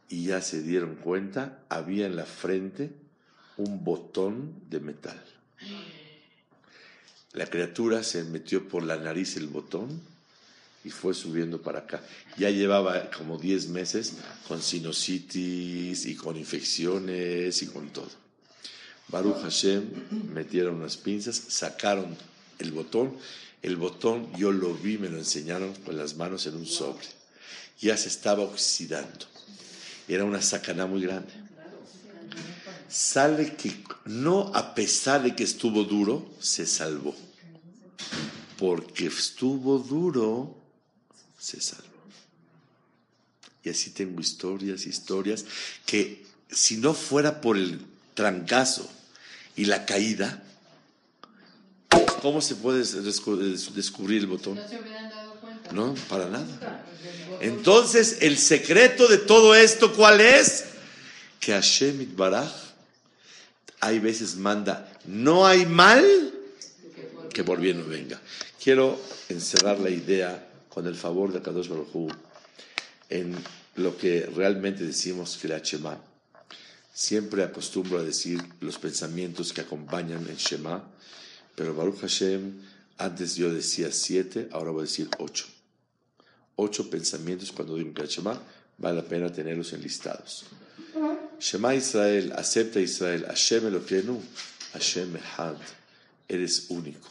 y 0.09 0.27
ya 0.27 0.43
se 0.43 0.63
dieron 0.63 0.97
cuenta, 0.97 1.63
había 1.69 2.07
en 2.07 2.17
la 2.17 2.27
frente 2.27 2.91
un 3.57 3.85
botón 3.85 4.55
de 4.69 4.81
metal. 4.81 5.23
La 7.33 7.47
criatura 7.47 8.03
se 8.03 8.25
metió 8.25 8.69
por 8.69 8.83
la 8.83 8.97
nariz 8.97 9.37
el 9.37 9.47
botón 9.47 10.01
y 10.85 10.91
fue 10.91 11.15
subiendo 11.15 11.63
para 11.63 11.81
acá. 11.81 12.03
Ya 12.37 12.51
llevaba 12.51 13.11
como 13.11 13.39
10 13.39 13.69
meses 13.69 14.15
con 14.47 14.61
sinusitis 14.61 16.05
y 16.05 16.15
con 16.15 16.37
infecciones 16.37 17.63
y 17.63 17.67
con 17.69 17.89
todo. 17.91 18.11
Baruch 19.09 19.43
Hashem 19.43 19.85
metieron 20.33 20.77
unas 20.77 20.97
pinzas, 20.97 21.37
sacaron 21.37 22.17
el 22.59 22.73
botón. 22.73 23.17
El 23.63 23.77
botón 23.77 24.33
yo 24.37 24.53
lo 24.53 24.75
vi, 24.75 24.99
me 24.99 25.09
lo 25.09 25.19
enseñaron 25.19 25.75
con 25.75 25.97
las 25.97 26.17
manos 26.17 26.47
en 26.47 26.57
un 26.57 26.67
sobre. 26.67 27.07
Ya 27.81 27.97
se 27.97 28.09
estaba 28.09 28.43
oxidando. 28.43 29.27
Era 30.09 30.25
una 30.25 30.43
sacana 30.43 30.87
muy 30.87 31.03
grande. 31.03 31.33
Sale 32.93 33.57
que 33.57 33.73
no 34.05 34.53
a 34.55 34.75
pesar 34.75 35.23
de 35.23 35.35
que 35.35 35.45
estuvo 35.45 35.83
duro, 35.85 36.31
se 36.41 36.67
salvó. 36.67 37.17
Porque 38.59 39.07
estuvo 39.07 39.79
duro, 39.79 40.55
se 41.39 41.59
salvó. 41.63 41.87
Y 43.65 43.71
así 43.71 43.91
tengo 43.91 44.21
historias, 44.21 44.85
historias, 44.85 45.47
que 45.87 46.27
si 46.51 46.77
no 46.77 46.93
fuera 46.93 47.41
por 47.41 47.57
el 47.57 47.81
trancazo 48.13 48.87
y 49.57 49.65
la 49.65 49.87
caída, 49.87 50.43
¿cómo 52.21 52.43
se 52.43 52.57
puede 52.57 52.85
descubrir 52.85 54.21
el 54.21 54.27
botón? 54.27 54.59
No 54.59 54.69
se 54.69 54.79
hubieran 54.79 55.09
dado 55.09 55.35
cuenta. 55.37 55.73
No, 55.73 55.95
para 56.11 56.29
nada. 56.29 56.85
Entonces, 57.41 58.19
el 58.21 58.37
secreto 58.37 59.09
de 59.09 59.17
todo 59.17 59.55
esto, 59.55 59.95
¿cuál 59.95 60.21
es? 60.21 60.65
Que 61.41 61.53
Hashem 61.53 62.03
Itbaraj 62.03 62.72
hay 63.83 63.99
veces 63.99 64.37
manda, 64.37 64.89
no 65.07 65.45
hay 65.45 65.67
mal 65.67 66.33
que 67.35 67.43
por 67.43 67.61
bien 67.61 67.81
no 67.81 67.85
venga. 67.85 68.21
Quiero 68.63 68.97
encerrar 69.29 69.81
la 69.81 69.91
idea 69.91 70.49
con 70.69 70.87
el 70.87 70.95
favor 70.95 71.33
de 71.33 71.43
Kadosh 71.43 71.69
Baruj 71.69 72.13
en 73.09 73.35
lo 73.75 73.97
que 73.99 74.27
realmente 74.27 74.85
decimos 74.85 75.37
Firat 75.37 75.65
Shema. 75.65 76.01
Siempre 76.95 77.43
acostumbro 77.43 77.99
a 77.99 78.05
decir 78.05 78.41
los 78.61 78.79
pensamientos 78.79 79.53
que 79.53 79.63
acompañan 79.63 80.29
el 80.29 80.37
Shema, 80.37 80.89
pero 81.57 81.75
Baruch 81.75 82.03
Hashem, 82.03 82.63
antes 82.99 83.35
yo 83.35 83.53
decía 83.53 83.91
siete, 83.91 84.49
ahora 84.53 84.71
voy 84.71 84.83
a 84.83 84.85
decir 84.85 85.09
ocho. 85.19 85.47
Ocho 86.55 86.89
pensamientos 86.89 87.51
cuando 87.51 87.75
digo 87.75 87.91
Firat 87.93 88.11
Shema, 88.11 88.41
vale 88.79 89.03
la 89.03 89.09
pena 89.09 89.33
tenerlos 89.33 89.73
enlistados. 89.73 90.45
Shema 91.43 91.75
Israel, 91.75 92.33
acepta 92.37 92.79
Israel, 92.79 93.25
Hashem 93.27 93.67
Elokeinu, 93.67 94.23
Hashem 94.75 95.17
Echad, 95.17 95.57
eres 96.29 96.67
único. 96.71 97.09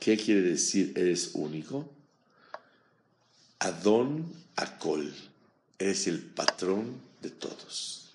¿Qué 0.00 0.16
quiere 0.16 0.40
decir 0.40 0.94
eres 0.96 1.32
único? 1.34 1.86
Adón 3.58 4.32
Akol, 4.56 5.14
eres 5.78 6.06
el 6.06 6.20
patrón 6.20 6.98
de 7.20 7.28
todos. 7.28 8.14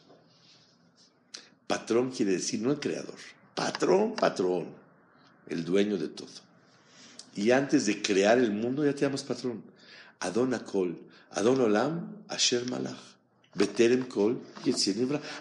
Patrón 1.68 2.10
quiere 2.10 2.32
decir 2.32 2.60
no 2.60 2.72
el 2.72 2.80
creador, 2.80 3.20
patrón, 3.54 4.16
patrón, 4.16 4.70
el 5.50 5.64
dueño 5.64 6.00
de 6.00 6.08
todo. 6.08 6.34
Y 7.36 7.52
antes 7.52 7.86
de 7.86 8.02
crear 8.02 8.40
el 8.40 8.52
mundo 8.52 8.84
ya 8.84 8.96
te 8.96 9.02
llamas 9.02 9.22
patrón. 9.22 9.64
Adón 10.20 10.56
Akol, 10.56 11.00
Adón 11.30 11.62
Olam, 11.62 12.24
Asher 12.28 12.68
Malach, 12.72 13.11
Beterem 13.54 14.08
Kol. 14.08 14.42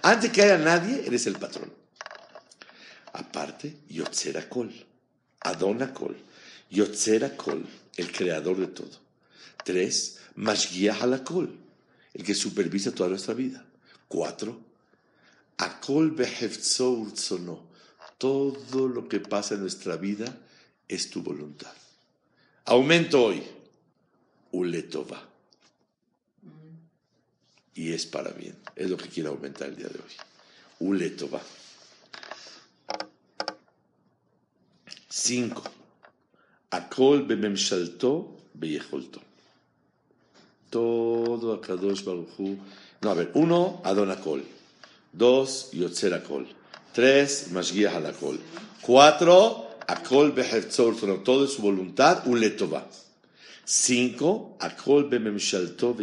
Antes 0.02 0.30
que 0.30 0.42
haya 0.42 0.58
nadie, 0.58 1.06
eres 1.06 1.26
el 1.26 1.36
patrón. 1.36 1.72
Aparte, 3.12 3.76
Yotzer 3.88 4.38
Akol, 4.38 4.72
Adón 5.40 5.82
Akol, 5.82 6.16
Yotzer 6.70 7.24
Akol, 7.24 7.66
el 7.96 8.12
creador 8.12 8.56
de 8.58 8.68
todo. 8.68 8.98
Tres, 9.64 10.18
Mashgiach 10.36 11.02
Halakol, 11.02 11.58
el 12.14 12.24
que 12.24 12.34
supervisa 12.34 12.92
toda 12.92 13.10
nuestra 13.10 13.34
vida. 13.34 13.64
Cuatro, 14.08 14.60
Akol 15.58 16.16
Urtzono, 16.16 17.68
todo 18.16 18.88
lo 18.88 19.08
que 19.08 19.20
pasa 19.20 19.54
en 19.54 19.60
nuestra 19.60 19.96
vida 19.96 20.38
es 20.88 21.10
tu 21.10 21.22
voluntad. 21.22 21.72
Aumento 22.64 23.24
hoy, 23.24 23.42
Uletova. 24.52 25.29
Y 27.80 27.94
es 27.94 28.04
para 28.04 28.30
bien, 28.32 28.54
es 28.76 28.90
lo 28.90 28.98
que 28.98 29.08
quiero 29.08 29.30
aumentar 29.30 29.70
el 29.70 29.76
día 29.76 29.88
de 29.88 29.98
hoy. 29.98 30.12
Uletova. 30.80 31.40
Cinco. 35.08 35.62
Akol 36.68 37.22
Bememshalto 37.22 38.36
Beyecholto. 38.52 39.22
Todo 40.68 41.54
a 41.54 41.60
Kadosh 41.62 42.04
Baruj 42.04 42.28
Hu. 42.36 42.58
No, 43.00 43.10
a 43.12 43.14
ver, 43.14 43.30
uno, 43.32 43.80
Adon 43.82 44.10
Akol. 44.10 44.44
Dos, 45.10 45.70
Yotzer 45.72 46.12
Akol. 46.12 46.54
Tres, 46.92 47.50
Mashgiach 47.50 47.94
Halakol. 47.94 48.38
Cuatro, 48.82 49.70
Akol 49.86 50.32
Beherzor, 50.32 50.96
todo 51.24 51.46
es 51.46 51.52
su 51.52 51.62
voluntad, 51.62 52.26
Uletova. 52.26 52.86
Cinco, 53.72 54.56
Akol 54.58 55.08
Bememshalto. 55.08 55.96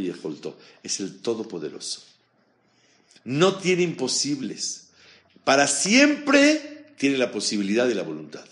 Es 0.82 1.02
el 1.02 1.20
Todopoderoso. 1.20 2.02
No 3.26 3.58
tiene 3.58 3.84
imposibles. 3.84 4.86
Para 5.44 5.68
siempre 5.68 6.94
tiene 6.98 7.18
la 7.18 7.30
posibilidad 7.30 7.90
y 7.90 7.94
la 7.94 8.04
voluntad. 8.04 8.46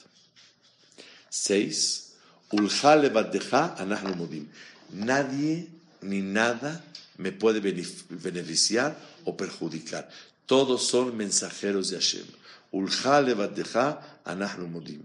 Seis, 1.30 2.12
Ulha 2.52 2.98
Levaddeja 2.98 3.76
Anahnu 3.78 4.16
Modim. 4.16 4.50
Nadie 4.92 5.70
ni 6.02 6.20
nada 6.20 6.84
me 7.18 7.32
puede 7.32 7.62
beneficiar 7.62 9.00
o 9.24 9.38
perjudicar. 9.38 10.10
Todos 10.46 10.90
son 10.90 11.16
mensajeros 11.16 11.90
de 11.90 11.96
Hashem. 11.96 12.26
Ulha 12.74 13.22
Levaddeja 13.22 14.20
Anahnu 14.26 14.68
Modim. 14.68 15.04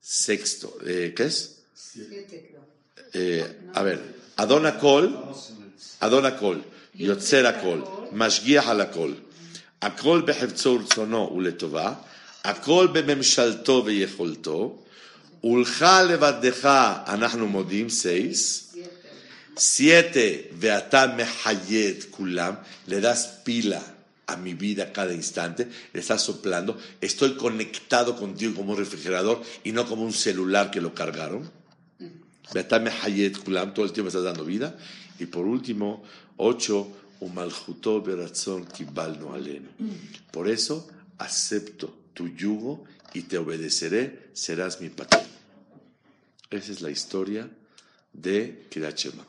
Sexto, 0.00 0.78
eh, 0.86 1.12
¿qué 1.16 1.24
es? 1.24 1.54
Eh, 3.13 3.43
a 3.73 3.83
ver, 3.83 3.99
Adona 4.37 4.77
Kol, 4.77 5.09
Adona 6.01 6.37
Kol, 6.37 6.63
Yotzer 6.95 7.59
Kol, 7.61 7.83
Mashgiach 8.13 8.67
al 8.67 8.89
Kol, 8.91 9.15
Akol 9.81 10.23
behefzo 10.23 10.73
urtzono 10.77 11.29
uletova, 11.31 11.95
Akol 12.43 12.87
בממשלתו 12.87 13.83
ויכולתו, 13.85 14.83
ולך 15.43 15.85
לבדך 16.09 16.65
אנחנו 17.07 17.47
מודים, 17.47 17.87
seis, 17.89 18.75
siete, 19.57 20.53
ואתה 20.59 21.05
מחיה 21.17 21.89
את 21.89 22.03
כולם, 22.09 22.53
le 22.87 22.91
das 23.01 23.45
pila 23.45 23.81
a 24.27 24.35
mi 24.35 24.53
vida 24.53 24.93
cada 24.93 25.13
instante, 25.13 25.67
le 25.93 25.99
estás 25.99 26.21
soplando, 26.21 26.77
estoy 27.01 27.35
conectado 27.35 28.15
contigo 28.15 28.53
como 28.55 28.73
un 28.73 28.77
refrigerador 28.77 29.41
y 29.63 29.71
no 29.71 29.87
como 29.87 30.03
un 30.03 30.13
celular 30.13 30.69
que 30.69 30.81
lo 30.81 30.93
cargaron. 30.93 31.49
Beata 32.52 32.78
mehayet 32.78 33.38
kulam, 33.38 33.72
todo 33.72 33.86
el 33.86 33.92
tiempo 33.92 34.08
estás 34.08 34.24
dando 34.24 34.44
vida. 34.44 34.76
Y 35.18 35.26
por 35.26 35.46
último, 35.46 36.02
ocho, 36.36 36.88
umaljuto 37.20 38.02
beratzon 38.02 38.66
kibalno 38.66 39.34
aleno. 39.34 39.68
Por 40.30 40.48
eso 40.48 40.88
acepto 41.18 41.94
tu 42.12 42.28
yugo 42.28 42.84
y 43.12 43.22
te 43.22 43.38
obedeceré, 43.38 44.30
serás 44.32 44.80
mi 44.80 44.88
patrón. 44.90 45.24
Esa 46.50 46.72
es 46.72 46.80
la 46.80 46.90
historia 46.90 47.48
de 48.12 48.66
Kirachema. 48.70 49.24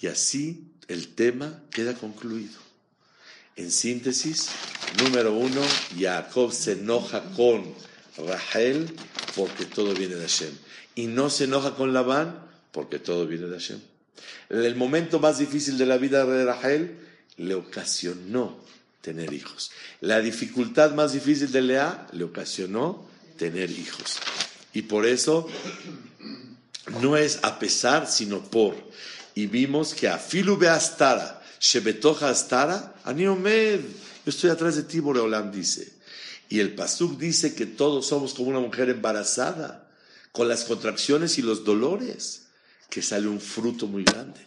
Y 0.00 0.06
así 0.06 0.64
el 0.88 1.08
tema 1.08 1.62
queda 1.70 1.94
concluido. 1.94 2.58
En 3.56 3.70
síntesis, 3.70 4.48
número 5.02 5.32
uno, 5.32 5.62
Jacob 5.98 6.52
se 6.52 6.72
enoja 6.72 7.22
con 7.34 7.64
Rahel 8.18 8.94
porque 9.34 9.64
todo 9.64 9.94
viene 9.94 10.16
de 10.16 10.22
Hashem. 10.22 10.52
Y 10.94 11.06
no 11.06 11.30
se 11.30 11.44
enoja 11.44 11.74
con 11.74 11.92
Labán 11.92 12.45
porque 12.76 12.98
todo 12.98 13.26
viene 13.26 13.46
de 13.46 13.58
Hashem. 13.58 13.80
El 14.50 14.76
momento 14.76 15.18
más 15.18 15.38
difícil 15.38 15.78
de 15.78 15.86
la 15.86 15.96
vida 15.96 16.26
de 16.26 16.44
Rahel 16.44 16.98
le 17.38 17.54
ocasionó 17.54 18.54
tener 19.00 19.32
hijos. 19.32 19.70
La 20.02 20.20
dificultad 20.20 20.92
más 20.92 21.14
difícil 21.14 21.50
de 21.50 21.62
Lea 21.62 22.06
le 22.12 22.24
ocasionó 22.24 23.08
tener 23.38 23.70
hijos. 23.70 24.18
Y 24.74 24.82
por 24.82 25.06
eso 25.06 25.48
no 27.00 27.16
es 27.16 27.38
a 27.44 27.58
pesar, 27.58 28.06
sino 28.06 28.42
por. 28.42 28.74
Y 29.34 29.46
vimos 29.46 29.94
que 29.94 30.08
a 30.08 30.18
Filu 30.18 30.62
Astara, 30.66 31.42
Shebetoja 31.58 32.28
Astara, 32.28 32.94
Aniomed, 33.04 33.80
yo 33.80 34.30
estoy 34.30 34.50
atrás 34.50 34.76
de 34.76 34.82
ti, 34.82 35.00
Boreolam 35.00 35.50
dice. 35.50 35.94
Y 36.50 36.60
el 36.60 36.74
Pasuk 36.74 37.18
dice 37.18 37.54
que 37.54 37.64
todos 37.64 38.06
somos 38.06 38.34
como 38.34 38.50
una 38.50 38.60
mujer 38.60 38.90
embarazada, 38.90 39.88
con 40.32 40.46
las 40.46 40.64
contracciones 40.64 41.38
y 41.38 41.42
los 41.42 41.64
dolores, 41.64 42.45
que 42.90 43.02
sale 43.02 43.28
un 43.28 43.40
fruto 43.40 43.86
muy 43.86 44.04
grande. 44.04 44.40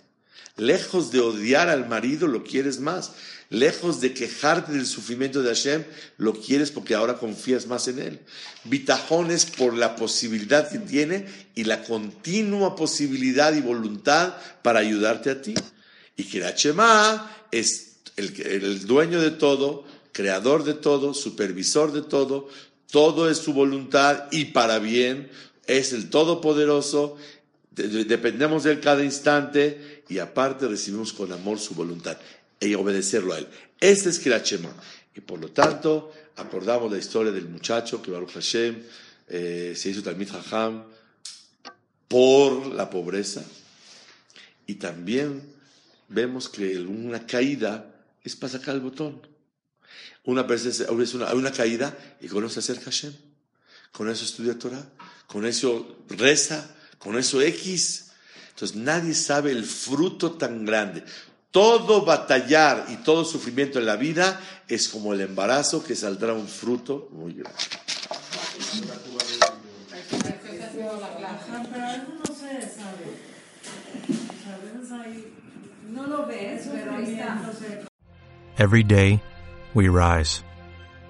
Lejos 0.57 1.11
de 1.11 1.19
odiar 1.19 1.69
al 1.69 1.87
marido, 1.87 2.27
lo 2.27 2.43
quieres 2.43 2.79
más. 2.79 3.13
Lejos 3.49 4.01
de 4.01 4.13
quejarte 4.13 4.73
del 4.73 4.85
sufrimiento 4.85 5.41
de 5.41 5.49
Hashem, 5.49 5.83
lo 6.17 6.33
quieres 6.33 6.69
porque 6.69 6.95
ahora 6.95 7.17
confías 7.17 7.65
más 7.65 7.87
en 7.87 7.99
él. 7.99 8.19
Bitajones 8.65 9.45
por 9.45 9.73
la 9.73 9.95
posibilidad 9.95 10.69
que 10.69 10.79
tiene 10.79 11.25
y 11.55 11.63
la 11.63 11.83
continua 11.83 12.75
posibilidad 12.75 13.53
y 13.53 13.61
voluntad 13.61 14.35
para 14.61 14.79
ayudarte 14.79 15.31
a 15.31 15.41
ti. 15.41 15.55
Y 16.17 16.25
que 16.25 16.43
es 17.51 17.95
el, 18.17 18.41
el 18.41 18.85
dueño 18.85 19.21
de 19.21 19.31
todo, 19.31 19.85
creador 20.11 20.65
de 20.65 20.73
todo, 20.73 21.13
supervisor 21.13 21.93
de 21.93 22.01
todo, 22.01 22.49
todo 22.91 23.29
es 23.29 23.37
su 23.37 23.53
voluntad 23.53 24.25
y 24.31 24.45
para 24.45 24.79
bien, 24.79 25.29
es 25.67 25.93
el 25.93 26.09
todopoderoso, 26.09 27.17
dependemos 27.88 28.63
de 28.63 28.73
él 28.73 28.80
cada 28.80 29.03
instante 29.03 30.03
y 30.09 30.19
aparte 30.19 30.67
recibimos 30.67 31.13
con 31.13 31.32
amor 31.32 31.59
su 31.59 31.75
voluntad 31.75 32.17
y 32.59 32.73
obedecerlo 32.75 33.34
a 33.34 33.39
él. 33.39 33.47
Este 33.80 34.09
es 34.09 34.19
Kirachema. 34.19 34.73
Y 35.15 35.21
por 35.21 35.39
lo 35.39 35.49
tanto, 35.51 36.11
acordamos 36.36 36.91
la 36.91 36.97
historia 36.97 37.32
del 37.32 37.47
muchacho 37.47 38.01
que 38.01 38.11
Baruch 38.11 38.34
Hashem 38.34 38.84
eh, 39.27 39.73
se 39.75 39.89
hizo 39.89 40.03
Talmid 40.03 40.30
Hajam 40.30 40.84
por 42.07 42.67
la 42.67 42.89
pobreza. 42.89 43.43
Y 44.67 44.75
también 44.75 45.41
vemos 46.09 46.49
que 46.49 46.77
una 46.80 47.25
caída 47.25 47.95
es 48.23 48.36
para 48.36 48.53
sacar 48.53 48.75
el 48.75 48.82
botón. 48.82 49.21
Una 50.25 50.43
vez 50.43 50.80
una, 51.13 51.34
una 51.34 51.51
caída 51.51 51.97
y 52.21 52.27
conoce 52.27 52.59
a 52.59 52.63
ser 52.63 52.80
Hashem. 52.80 53.13
Con 53.91 54.09
eso 54.09 54.25
estudia 54.25 54.57
Torah, 54.57 54.88
con 55.27 55.45
eso 55.45 56.03
reza, 56.09 56.75
con 56.99 57.17
eso 57.17 57.41
X. 57.41 58.11
Entonces 58.49 58.77
nadie 58.77 59.13
sabe 59.13 59.51
el 59.51 59.63
fruto 59.63 60.33
tan 60.33 60.65
grande. 60.65 61.03
Todo 61.51 62.05
batallar 62.05 62.85
y 62.89 62.97
todo 62.97 63.25
sufrimiento 63.25 63.79
en 63.79 63.87
la 63.87 63.95
vida 63.95 64.39
es 64.67 64.87
como 64.87 65.13
el 65.13 65.21
embarazo 65.21 65.83
que 65.83 65.95
saldrá 65.95 66.33
un 66.33 66.47
fruto 66.47 67.09
muy 67.11 67.33
grande. 67.33 67.57
Every 78.57 78.83
day, 78.83 79.21
we 79.73 79.87
rise, 79.87 80.43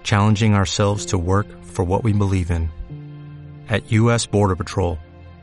challenging 0.03 0.53
ourselves 0.53 1.07
to 1.07 1.17
work 1.17 1.47
for 1.63 1.83
what 1.83 2.03
we 2.03 2.13
believe 2.13 2.51
in. 2.51 2.69
At 3.67 3.91
U.S. 3.91 4.27
Border 4.27 4.55
Patrol, 4.55 4.99